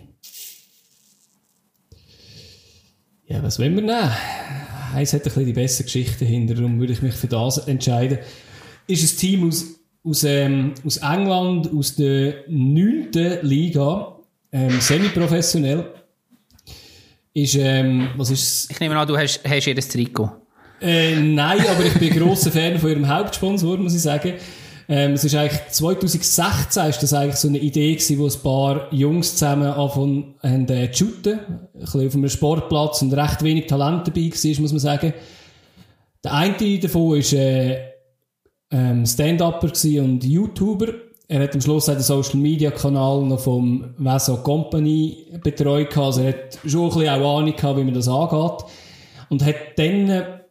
[3.27, 4.11] ja, was wollen wir nehmen?
[4.93, 8.19] Eins hat ein bisschen die bessere Geschichte hinter, darum würde ich mich für das entscheiden.
[8.87, 9.65] Ist ein Team aus,
[10.05, 13.39] aus, ähm, aus England, aus der 9.
[13.41, 14.19] Liga,
[14.53, 15.85] ähm, semi-professionell.
[17.33, 18.71] Ist, ähm, was ist?
[18.71, 20.42] Ich nehme an, du hast, hast ihr Trikot.
[20.83, 24.33] Äh, nein, aber ich bin grosser Fan von ihrem Hauptsponsor, muss ich sagen.
[24.89, 28.93] Ähm, es ist eigentlich 2016 ist das eigentlich so eine Idee gewesen, wo ein paar
[28.93, 31.39] Jungs zusammen anfangen äh, zu shooten.
[31.39, 35.13] Ein bisschen auf einem Sportplatz und recht wenig Talent dabei war, muss man sagen.
[36.21, 37.79] Der eine davon ist, äh,
[38.71, 39.71] ähm, Stand-Upper
[40.01, 40.87] und YouTuber.
[41.29, 45.97] Er hat am Schluss auch den Social Media Kanal noch vom Veso Company betreut.
[45.97, 48.65] Also er hat schon ein bisschen auch Ahnung gehabt, wie man das angeht.
[49.29, 50.41] Und hat dann,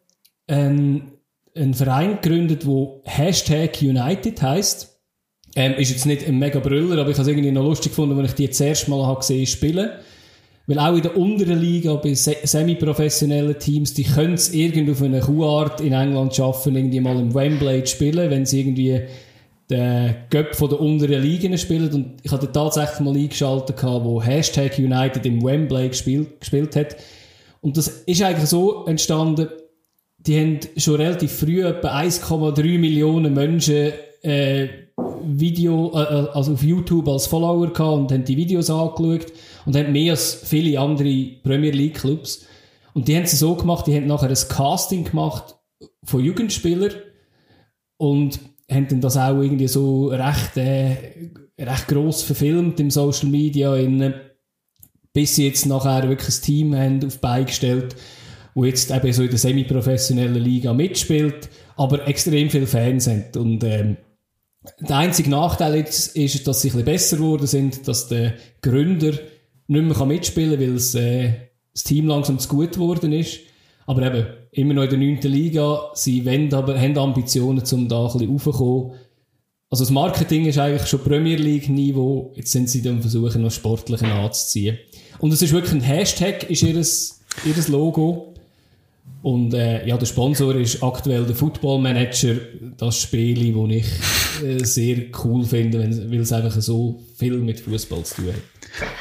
[0.52, 1.12] äh, einen,
[1.54, 5.00] einen Verein gegründet, wo Hashtag United heisst.
[5.54, 8.18] Ähm, ist jetzt nicht ein mega Brüller, aber ich habe es irgendwie noch lustig gefunden,
[8.18, 9.90] als ich die das erste Mal habe gesehen spielen.
[10.66, 15.02] Weil auch in der unteren Liga, bei se semi-professionellen Teams, die können es irgendwie auf
[15.02, 19.00] eine Kuhart in England schaffen, irgendwie mal im Wembley zu spielen, wenn sie irgendwie
[19.68, 21.92] den Göpp von der unteren Ligen spielen.
[21.92, 26.96] Und ich hatte tatsächlich mal eingeschaltet, wo Hashtag United im Wembley gespielt, gespielt hat.
[27.60, 29.48] Und das ist eigentlich so entstanden,
[30.26, 33.92] die haben schon relativ früh etwa 1,3 Millionen Menschen
[34.22, 34.68] äh,
[35.24, 39.32] Video, äh, äh, also auf YouTube als Follower gehabt und haben die Videos angeschaut
[39.66, 42.46] und haben mehr als viele andere Premier League Clubs.
[42.94, 45.56] Und die haben es so gemacht, die haben nachher ein Casting gemacht
[46.04, 46.92] von Jugendspielern
[47.96, 48.38] und
[48.70, 54.14] haben dann das auch irgendwie so recht, äh, recht gross verfilmt im Social Media, in,
[55.12, 57.96] bis sie jetzt nachher wirklich ein Team haben auf Beine gestellt
[58.54, 63.36] wo jetzt eben so in der semi-professionellen Liga mitspielt, aber extrem viele Fans sind.
[63.36, 63.96] Und ähm,
[64.80, 69.12] der einzige Nachteil jetzt ist, dass sie ein bisschen besser geworden sind, dass der Gründer
[69.66, 71.32] nicht mehr mitspielen kann, weil es, äh,
[71.72, 73.40] das Team langsam zu gut geworden ist.
[73.86, 75.20] Aber eben, immer noch in der 9.
[75.22, 78.92] Liga, sie wollen aber, haben Ambitionen, um da ein bisschen raufzukommen.
[79.70, 83.50] Also das Marketing ist eigentlich schon Premier League Niveau, jetzt sind sie dann versuchen, noch
[83.50, 84.78] sportlichen anzuziehen.
[85.18, 88.31] Und es ist wirklich ein Hashtag, ist ihres, ihres Logo.
[89.22, 92.34] Und äh, ja, der Sponsor ist aktuell der Football Manager,
[92.76, 97.60] das Spiel, das ich äh, sehr cool finde, wenn- weil es einfach so viel mit
[97.60, 98.42] Fußball zu tun hat.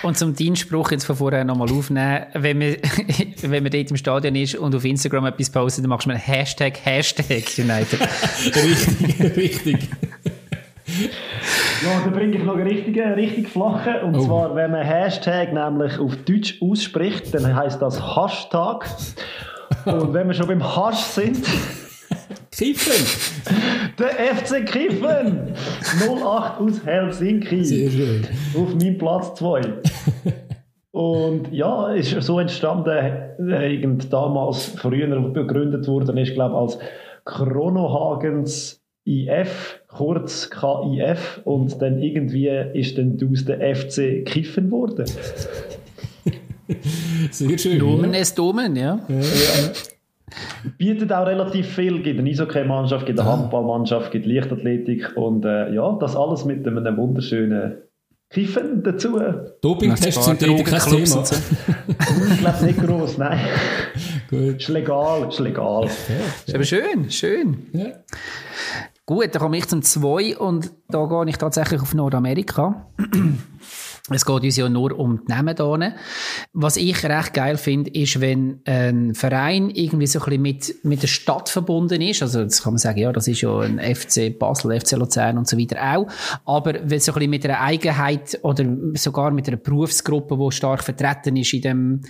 [0.04, 2.76] Und zum Dienstspruch jetzt von vorher nochmal aufnehmen, wenn man,
[3.42, 6.18] wenn man dort im Stadion ist und auf Instagram etwas postet, dann machst du mal
[6.20, 8.00] Hashtag, Hashtag United.
[8.56, 9.78] richtig, richtig.
[11.84, 13.96] Ja, da bringe ich noch einen richtigen, richtig flachen.
[14.04, 14.26] Und Oh.
[14.26, 18.86] zwar, wenn man Hashtag nämlich auf Deutsch ausspricht, dann heißt das Hashtag.
[19.86, 21.46] Und wenn wir schon beim Hasch sind,
[22.52, 23.06] Kiffen!
[23.98, 25.54] der FC Kiffen
[26.02, 27.64] 08 aus Helsinki.
[27.64, 28.28] Sehr schön.
[28.56, 29.62] auf meinem Platz 2.
[30.92, 32.90] Und ja, ist so entstanden,
[33.50, 36.78] äh, irgend damals früher begründet worden ist, glaube als
[37.24, 45.06] Chronohagens IF, kurz KIF, und dann irgendwie ist dann daraus der FC Kiffen worden.
[47.32, 47.78] Sehr schön.
[47.78, 48.20] Nomen ja.
[48.20, 49.00] es Domen, ja.
[50.78, 55.98] Bietet auch relativ viel, gibt eine Eishockey-Mannschaft, gibt eine Handballmannschaft, gibt Leichtathletik und äh, ja,
[56.00, 57.74] das alles mit einem wunderschönen
[58.30, 59.20] Kiffen dazu.
[59.62, 61.24] Dopingtests sind dort kein Thema.
[62.32, 63.40] Ich glaube nicht groß, nein.
[64.30, 64.62] Gut.
[64.62, 65.86] Ist legal, ist legal.
[66.46, 67.58] Ist aber schön, schön.
[67.74, 67.88] Ja.
[69.06, 72.88] Gut, dann komme ich zum 2 und da gehe ich tatsächlich auf Nordamerika.
[74.10, 75.94] Es geht uns ja nur um die Namen.
[76.54, 81.04] Was ich recht geil finde, ist, wenn ein Verein irgendwie so ein bisschen mit, mit
[81.04, 82.22] der Stadt verbunden ist.
[82.22, 85.48] Also, das kann man sagen, ja, das ist ja ein FC Basel, FC Luzern und
[85.48, 86.08] so weiter auch.
[86.46, 90.84] Aber wenn so ein bisschen mit einer Eigenheit oder sogar mit einer Berufsgruppe, die stark
[90.84, 92.02] vertreten ist in dem,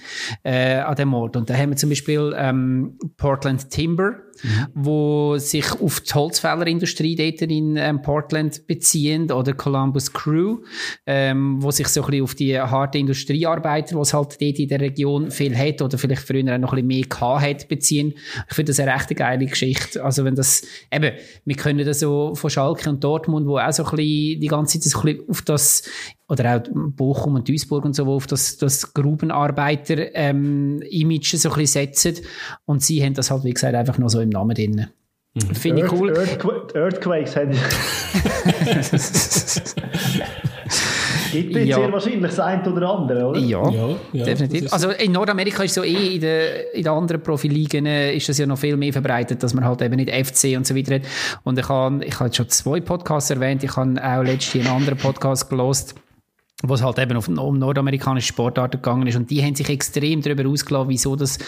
[0.44, 1.36] äh, an dem Ort.
[1.36, 4.68] Und da haben wir zum Beispiel ähm, Portland Timber, mhm.
[4.74, 10.60] wo sich auf die Holzfällerindustrie dort in ähm, Portland beziehen, oder Columbus Crew,
[11.06, 14.68] ähm, wo sich so ein bisschen auf die harten Industriearbeiter, die es halt dort in
[14.68, 18.14] der Region viel hat oder vielleicht früher auch noch ein bisschen mehr gehabt hat, beziehen.
[18.50, 20.04] Ich finde das eine recht geile Geschichte.
[20.04, 21.12] Also wenn das, eben,
[21.46, 24.80] wir können das so von Schalke und Dortmund, wo auch so ein bisschen die ganze
[24.80, 25.84] Zeit so ein bisschen auf das
[26.32, 31.56] oder auch Bochum und Duisburg und so, wo auf das, das Grubenarbeiter-Image ähm, so ein
[31.56, 32.16] bisschen setzen.
[32.64, 34.88] Und sie haben das halt, wie gesagt, einfach nur so im Namen drin.
[35.34, 35.42] Mhm.
[35.54, 36.18] Finde ich cool.
[36.18, 37.52] Earth, Earthquakes haben
[41.34, 41.78] Gibt es ja.
[41.78, 43.40] sehr wahrscheinlich das eine oder andere, oder?
[43.40, 44.72] Ja, ja, ja definitiv.
[44.72, 48.46] Also in Nordamerika ist so eh, in den, in den anderen Profiligen ist das ja
[48.46, 51.02] noch viel mehr verbreitet, dass man halt eben nicht FC und so weiter hat.
[51.44, 54.76] Und ich habe ich hab jetzt schon zwei Podcasts erwähnt, ich habe auch letztens einen
[54.76, 55.96] anderen Podcast gelost
[56.64, 59.16] wo es halt eben auf, um nordamerikanische Sportarten gegangen ist.
[59.16, 61.40] Und die haben sich extrem darüber ausgelassen, wieso das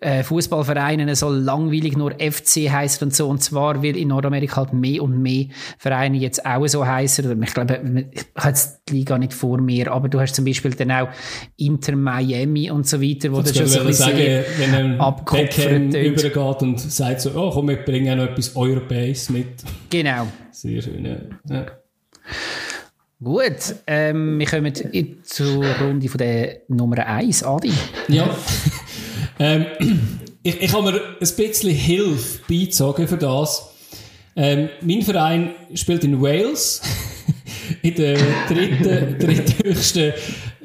[0.00, 3.28] äh, Fußballvereine so langweilig nur FC heißt und so.
[3.28, 5.46] Und zwar, weil in Nordamerika halt mehr und mehr
[5.78, 7.42] Vereine jetzt auch so heißen.
[7.42, 10.72] Ich glaube, ich habe jetzt die Liga nicht vor mir, aber du hast zum Beispiel
[10.72, 11.08] dann auch
[11.56, 15.90] Inter Miami und so weiter, wo das schon so ein bisschen sagen, wenn ein Beckham
[15.90, 19.64] übergeht und sagt so, oh komm, wir bringen noch etwas Europäisches mit.
[19.90, 20.26] Genau.
[20.50, 21.16] Sehr schön, ja.
[21.48, 21.66] ja.
[23.22, 24.72] Gut, ähm, wir kommen
[25.22, 27.70] zur Runde von der Nummer 1, Adi.
[28.08, 28.28] Ja,
[29.38, 29.66] ähm,
[30.42, 33.74] ich, ich habe mir ein bisschen Hilfe beizogen für das.
[34.34, 36.82] Ähm, mein Verein spielt in Wales,
[37.82, 38.18] in der
[38.48, 40.14] dritten, dritthöchsten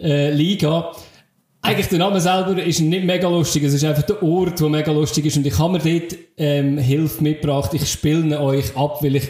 [0.02, 0.94] äh, Liga.
[1.62, 4.92] Eigentlich der Name selber ist nicht mega lustig, es ist einfach der Ort, der mega
[4.92, 7.76] lustig ist und ich habe mir dort ähm, Hilfe mitgebracht.
[7.76, 9.30] Ich spiele euch ab, weil ich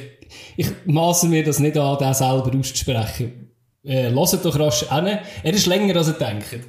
[0.56, 3.52] ich maße mir das nicht an, den selber auszusprechen.
[3.84, 5.08] Äh, hört doch rasch an.
[5.08, 6.60] Er ist länger, als ihr denkt.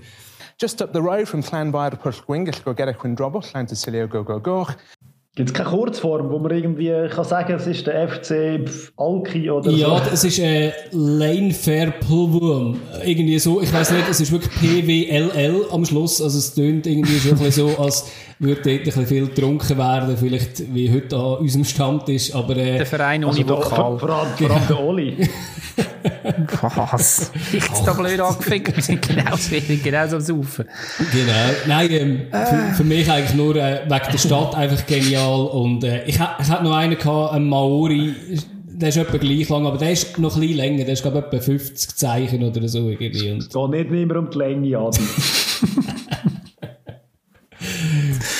[0.61, 4.25] Just up the road from Llanfair Pwll Gwyngyll, go get a Quindrobos, Llan Cecilio, go,
[4.25, 4.67] go, go.
[5.37, 9.71] Gibt es keine Kurzform, wo man irgendwie kann sagen es ist der FC Alki oder
[9.71, 9.95] ja, so?
[9.95, 12.81] Ja, es ist äh, Lane Fair Pulwurm.
[13.05, 16.21] Irgendwie so, ich weiß nicht, es ist wirklich PWLL am Schluss.
[16.21, 20.17] Also es tönt irgendwie schon ein so, als würde dort ein bisschen viel getrunken werden,
[20.17, 22.35] vielleicht wie heute an unserem Stammtisch.
[22.35, 23.99] Aber, äh, der Verein ohne also Vokal.
[23.99, 25.29] Vor, allem, vor allem der Oli.
[26.61, 27.33] Was?
[27.53, 28.77] Ich hab's da blöd angefickt.
[28.77, 30.67] Wir sind genau so genau so am Saufen.
[31.13, 31.33] Genau.
[31.67, 32.47] Nein, ähm, äh.
[32.47, 35.47] für, für, mich eigentlich nur äh, wegen der Stadt einfach genial.
[35.47, 38.15] Und äh, ich, ich hatte noch einen gehabt, einen Maori,
[38.67, 40.85] der ist etwa gleich lang, aber der ist noch ein bisschen länger.
[40.85, 42.89] Der ist, glaube ich, etwa 50 Zeichen oder so.
[42.89, 43.33] Irgendwie.
[43.33, 45.01] Und es geht nicht mehr um die Länge, Adi.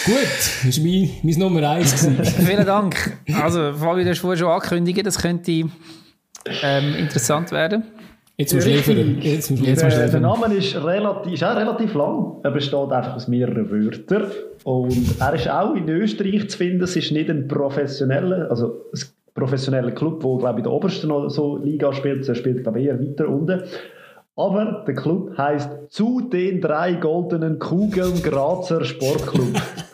[0.09, 2.09] Gut, das war mein, mein Nummer 1.
[2.47, 3.19] Vielen Dank.
[3.43, 7.85] Also, Fabi, du hast vorher schon angekündigt, das könnte ähm, interessant werden.
[8.39, 9.19] Jetzt musst du liefern.
[9.21, 9.91] Jetzt musst du liefern.
[9.91, 12.37] Der, der Name ist, relativ, ist auch relativ lang.
[12.43, 14.31] Er besteht einfach aus mehreren Wörtern.
[14.65, 16.85] Und er ist auch in Österreich zu finden.
[16.85, 19.01] Es ist nicht ein professioneller, also ein
[19.35, 22.27] professioneller Club, der, glaube ich, in der obersten so Liga spielt.
[22.27, 23.63] Er spielt, glaube ich, eher weiter unten.
[24.37, 29.61] Aber der Club heißt zu den drei goldenen Kugeln Grazer Sportclub.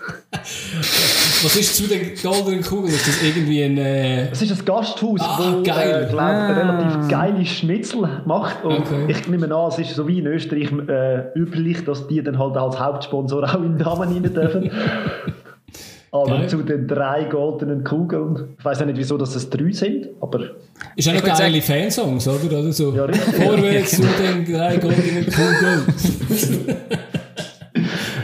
[1.44, 2.94] Was ist zu den goldenen Kugeln?
[2.94, 3.76] Ist das irgendwie ein...
[3.76, 4.30] Äh...
[4.30, 6.06] Es ist ein Gasthaus, ah, wo geil.
[6.06, 6.52] Äh, glaub, ah.
[6.52, 8.64] relativ geile Schnitzel macht.
[8.64, 9.04] Und okay.
[9.08, 12.56] ich nehme an, es ist so wie in Österreich äh, üblich, dass die dann halt
[12.56, 14.70] als Hauptsponsor auch in den Namen rein dürfen.
[16.12, 16.48] Aber Geil.
[16.48, 20.50] zu den drei goldenen Kugeln, ich weiß ja nicht, wieso dass es drei sind, aber...
[20.94, 22.56] Ist auch noch geile Fansongs, oder?
[22.56, 22.94] oder so.
[22.94, 23.34] Ja, richtig.
[23.34, 25.82] Vorwärts zu den drei goldenen Kugeln.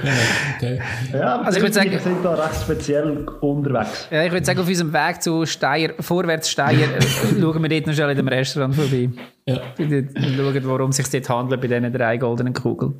[0.60, 0.80] ja, okay.
[1.12, 4.08] ja, also ich würde sagen, wir sind da recht speziell unterwegs.
[4.10, 6.88] Ja, ich würde sagen, auf unserem Weg zu Steier, vorwärts Steier,
[7.40, 9.10] schauen wir dort noch schnell in dem Restaurant vorbei.
[9.46, 9.60] Ja.
[9.76, 12.94] Schauen, worum es sich dort handelt bei diesen drei goldenen Kugeln.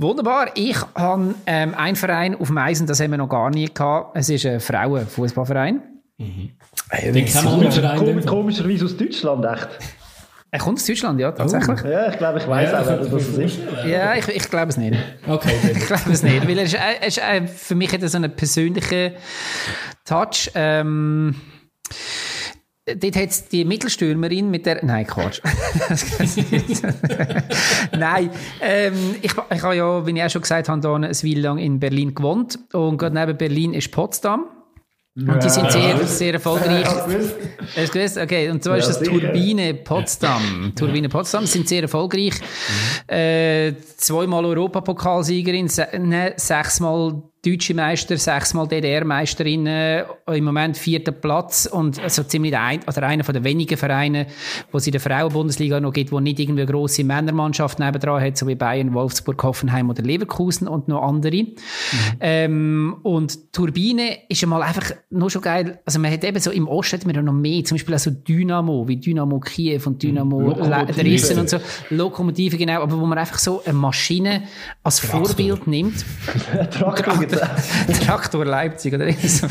[0.00, 0.52] Wunderbar.
[0.54, 4.16] Ich habe ähm, einen Verein auf Meisen, das haben wir noch gar nie gehabt.
[4.16, 5.82] Es ist ein Frauenfußballverein.
[6.18, 6.50] Mhm.
[6.90, 8.24] Äh, Den kennen wir Verein.
[8.24, 9.68] Komischerweise aus Deutschland, echt.
[10.50, 11.78] Er kommt aus Deutschland, ja, tatsächlich.
[11.84, 11.88] Oh.
[11.88, 13.58] Ja, ich glaube, ich weiß ja, auch, wer das ist.
[13.86, 14.98] Ja, ich, ich glaube es nicht.
[15.26, 15.54] Okay.
[15.76, 18.16] ich glaube es nicht, weil er ist, er ist, er, für mich hat er so
[18.16, 19.12] einen persönlichen
[20.06, 20.50] Touch.
[20.54, 21.34] Ähm,
[22.86, 24.82] dort hat es die Mittelstürmerin mit der.
[24.82, 25.42] Nein, Quatsch.
[27.98, 28.30] Nein,
[28.62, 31.58] ähm, ich, ich habe ja, wie ich auch schon gesagt habe, hier eine Weile lang
[31.58, 32.58] in Berlin gewohnt.
[32.72, 34.46] Und gerade neben Berlin ist Potsdam.
[35.18, 36.86] Und die sind sehr, sehr erfolgreich.
[36.86, 38.18] Hast du gewusst?
[38.18, 39.10] Okay, und zwar Ja, ist das sicher.
[39.10, 40.72] Turbine Potsdam.
[40.76, 42.34] Turbine Potsdam sind sehr erfolgreich.
[43.08, 51.66] Äh, zweimal Europapokalsiegerin, se ne, sechsmal deutsche Meister, sechsmal DDR-Meisterin, äh, im Moment vierter Platz
[51.66, 54.26] und also ziemlich der ein, oder einer von den wenigen Vereinen,
[54.72, 58.36] wo es in der Frauenbundesliga noch gibt, wo nicht irgendwie eine grosse Männermannschaft nebendran hat,
[58.36, 61.46] so wie Bayern, Wolfsburg, Hoffenheim oder Leverkusen und noch andere.
[62.20, 65.80] Ähm, und Turbine ist einmal einfach nur schon geil.
[65.84, 68.10] Also man hat eben so im Osten hat man noch mehr, zum Beispiel auch so
[68.10, 70.92] Dynamo, wie Dynamo Kiew und Dynamo Lokomotive.
[70.92, 71.58] Dresden und so.
[71.90, 72.82] Lokomotive, genau.
[72.82, 74.42] Aber wo man einfach so eine Maschine
[74.82, 76.04] als Vorbild nimmt.
[78.04, 79.46] Traktor Leipzig oder so.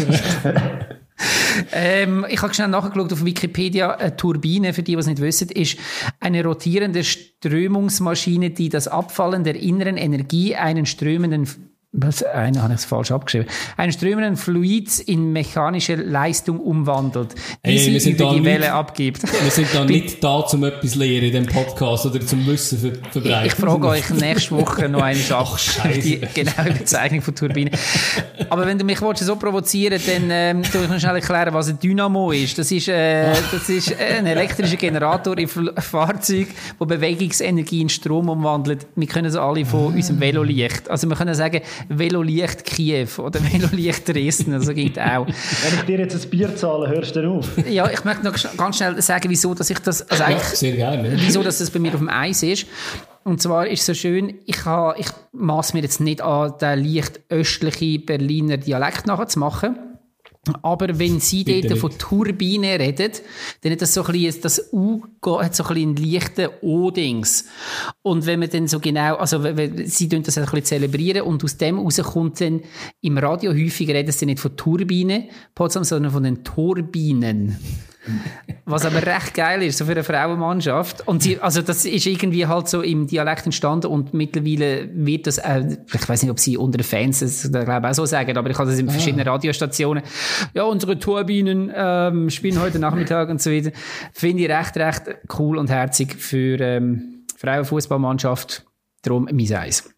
[1.72, 3.92] ähm, ich habe schnell nachgeschaut auf Wikipedia.
[3.92, 5.78] Eine Turbine, für die, die es nicht wissen, ist
[6.20, 11.48] eine rotierende Strömungsmaschine, die das Abfallen der inneren Energie einen strömenden
[11.94, 13.48] was, einen habe ich es falsch abgeschrieben.
[13.78, 17.34] Einen strömenden Fluid in mechanische Leistung umwandelt,
[17.66, 19.24] die Hey, wir sie sind über die nicht- Welle abgibt.
[19.24, 22.78] Wir sind da nicht da, um etwas zu lernen in diesem Podcast oder zum Wissen
[22.80, 23.48] ver verbreiten.
[23.48, 25.58] Ich frage euch nächste Woche noch einen Ach,
[25.96, 27.72] die genaue Bezeichnung von Turbine.
[28.50, 31.70] Aber wenn du mich willst, so provozieren dann ähm, tu ich noch schnell erklären, was
[31.70, 32.58] ein Dynamo ist.
[32.60, 36.48] Das ist, äh, das ist äh, ein elektrischer Generator im Fahrzeug,
[36.80, 38.86] der Bewegungsenergie in Strom umwandelt.
[38.96, 40.90] Wir können so alle von unserem Velolicht.
[40.92, 45.26] Also wir können sagen, Velolicht Kiew oder Velolicht Dresden, also geht auch.
[45.28, 47.48] Wenn ich dir jetzt ein Bier zahle, hörst du auf?
[47.70, 50.76] Ja, ich möchte noch ganz schnell sagen, wieso, dass ich das, also ja, eigentlich sehr
[50.76, 51.12] gerne.
[51.16, 52.66] wieso dass das bei mir auf dem Eis ist.
[53.24, 56.84] Und zwar ist es so schön, ich, ha- ich maß mir jetzt nicht an, den
[56.86, 59.78] leicht östlichen Berliner Dialekt nachzumachen.
[60.62, 61.98] Aber wenn Sie Bitte dort von.
[61.98, 63.12] Turbine reden,
[63.62, 65.02] dann hat das so ein bisschen, das U
[65.42, 67.50] hat so ein bisschen einen leichten O-Dings.
[68.08, 69.44] Und wenn man dann so genau, also
[69.86, 72.62] Sie tun das ein bisschen zelebrieren und aus dem heraus kommt dann
[73.02, 77.58] im Radio häufig reden Sie nicht von Turbine, Potsdam, sondern von den Turbinen.
[78.66, 81.08] Was aber recht geil ist, so für eine Frauenmannschaft.
[81.08, 85.38] Und sie, also das ist irgendwie halt so im Dialekt entstanden und mittlerweile wird das,
[85.38, 88.38] äh, ich weiß nicht, ob sie unter den Fans das, glaube ich, auch so sagen,
[88.38, 90.04] aber ich habe das in verschiedenen Radiostationen.
[90.54, 93.72] Ja, unsere Turbinen ähm, spielen heute Nachmittag und so weiter.
[94.14, 95.04] Finde ich recht, recht
[95.38, 98.66] cool und herzig für ähm, Frauenfußballmannschaft.
[99.02, 99.90] Darum mein Eis.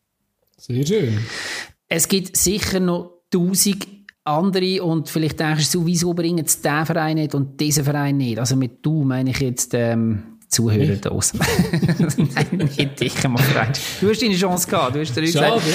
[0.57, 1.17] Sehr schön.
[1.87, 3.87] Es gibt sicher noch tausend
[4.23, 8.37] andere und vielleicht denkst du, wieso bringen sie diesen Verein nicht und diesen Verein nicht?
[8.37, 11.11] Also mit du meine ich jetzt ähm, Zuhörer da.
[12.17, 13.79] Nein, nicht dich, mein Freund.
[14.01, 15.65] Du hast deine Chance gehabt, du hast dir Schade, gesagt.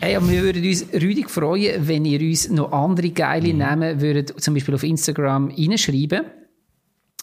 [0.00, 0.06] ja.
[0.06, 3.58] Hey, wir würden uns rüdig freuen, wenn ihr uns noch andere geile Mhm.
[3.58, 6.24] Namen würdet, zum Beispiel auf Instagram reinschreiben.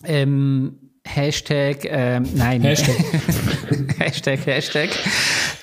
[0.04, 0.74] Ähm,
[1.16, 2.62] Hashtag, ähm, nein.
[2.62, 2.96] Hashtag.
[4.00, 4.90] Hashtag, Hashtag.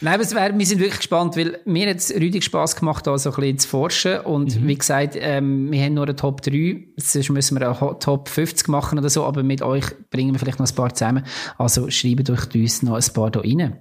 [0.01, 3.07] Nein, aber es wär, wir sind wirklich gespannt, weil mir hat es rüdig Spass gemacht,
[3.07, 4.21] da so ein bisschen zu forschen.
[4.21, 8.29] Und wie gesagt, ähm, wir haben nur eine Top 3, sonst müssen wir auch Top
[8.29, 11.25] 50 machen oder so, aber mit euch bringen wir vielleicht noch ein paar zusammen.
[11.57, 13.79] Also schreibt euch uns noch ein paar da rein.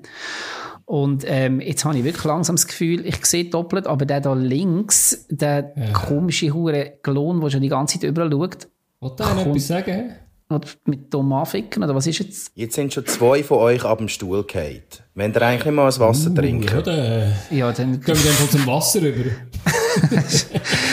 [0.86, 4.34] Und ähm, jetzt habe ich wirklich langsam das Gefühl, ich sehe doppelt, aber der da
[4.34, 8.68] links, der komische hure Klon, der schon die ganze Zeit überall schaut,
[9.00, 10.16] Wollt ihr noch etwas sagen?
[10.50, 12.52] Oder mit Tom anficken, oder was ist jetzt?
[12.56, 14.82] Jetzt sind schon zwei von euch ab dem Stuhl gefallen.
[15.14, 16.84] Wenn ihr eigentlich nicht mal ein Wasser Ja, trinken.
[16.84, 19.30] dann Ja, dann gehen wir dann zum Wasser rüber.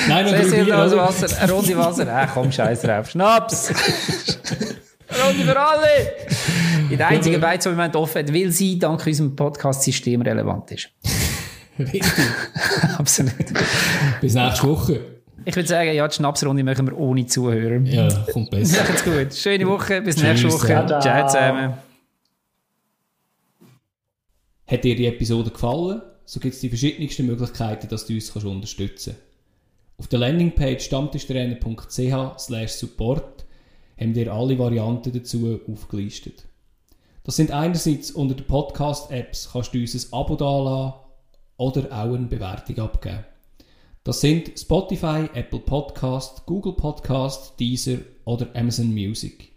[0.08, 1.04] Nein, Bier, also oder?
[1.06, 2.06] Wasser, eine Runde Wasser.
[2.12, 3.10] Ah, komm, scheiß drauf.
[3.10, 3.68] Schnaps!
[5.24, 5.86] Runde für alle!
[6.90, 10.88] Die einzige Beiz, die im Moment offen hat, weil sie dank unserem Podcast-System relevant ist.
[11.78, 12.02] Richtig.
[12.98, 13.32] Absolut.
[14.20, 15.13] Bis nächste Woche.
[15.44, 17.80] Ich würde sagen, ja, die Schnapsrunde machen wir ohne Zuhörer.
[17.84, 18.82] Ja, kommt besser.
[18.82, 19.34] Macht's gut.
[19.34, 20.00] Schöne Woche.
[20.00, 20.66] Bis nächste Woche.
[20.66, 21.00] Ciao.
[21.00, 21.74] Ciao zusammen.
[24.66, 26.02] Hat dir die Episode gefallen?
[26.24, 29.34] So gibt es die verschiedensten Möglichkeiten, dass du uns kannst unterstützen kannst.
[29.98, 33.44] Auf der Landingpage stammtischtrainer.ch slash support
[34.00, 36.46] haben wir alle Varianten dazu aufgelistet.
[37.22, 40.94] Das sind einerseits unter den Podcast-Apps kannst du uns ein Abo dalassen
[41.56, 43.24] oder auch eine Bewertung abgeben.
[44.06, 49.52] Das sind Spotify, Apple Podcast, Google Podcast, Deezer oder Amazon Music.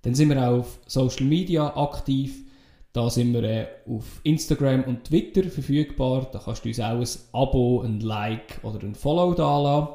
[0.00, 2.46] Dann sind wir auch auf Social Media aktiv.
[2.94, 6.26] Da sind wir äh, auf Instagram und Twitter verfügbar.
[6.32, 9.88] Da kannst du uns auch ein Abo, ein Like oder ein Follow dalassen.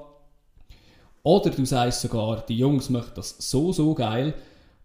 [1.23, 4.36] Oder du sagst sogar, die Jungs möchten das so, so geil.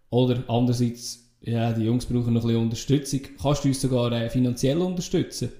[0.09, 3.19] Oder andererseits, ja, die Jungs brauchen noch ein bisschen Unterstützung.
[3.39, 5.51] Kannst du uns sogar äh, finanziell unterstützen.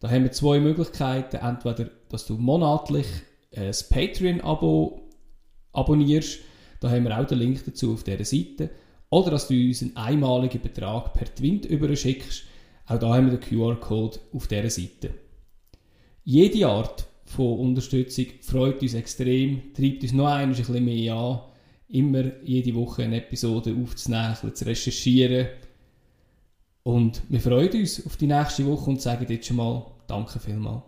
[0.00, 1.36] Da haben wir zwei Möglichkeiten.
[1.36, 3.06] Entweder, dass du monatlich
[3.50, 5.02] äh, das Patreon-Abo
[5.72, 6.40] abonnierst.
[6.80, 8.70] Da haben wir auch den Link dazu auf dieser Seite.
[9.10, 12.44] Oder dass du uns einen einmaligen Betrag per Twint überschickst.
[12.86, 15.14] Auch da haben wir den QR-Code auf dieser Seite.
[16.24, 18.26] Jede Art von Unterstützung.
[18.40, 21.40] Freut uns extrem, treibt uns noch ein bisschen mehr an,
[21.88, 25.48] immer jede Woche eine Episode aufzunehmen, zu recherchieren.
[26.88, 30.84] Und wir freuen uns auf die nächste Woche und sagen jetzt schon mal Danke vielmals.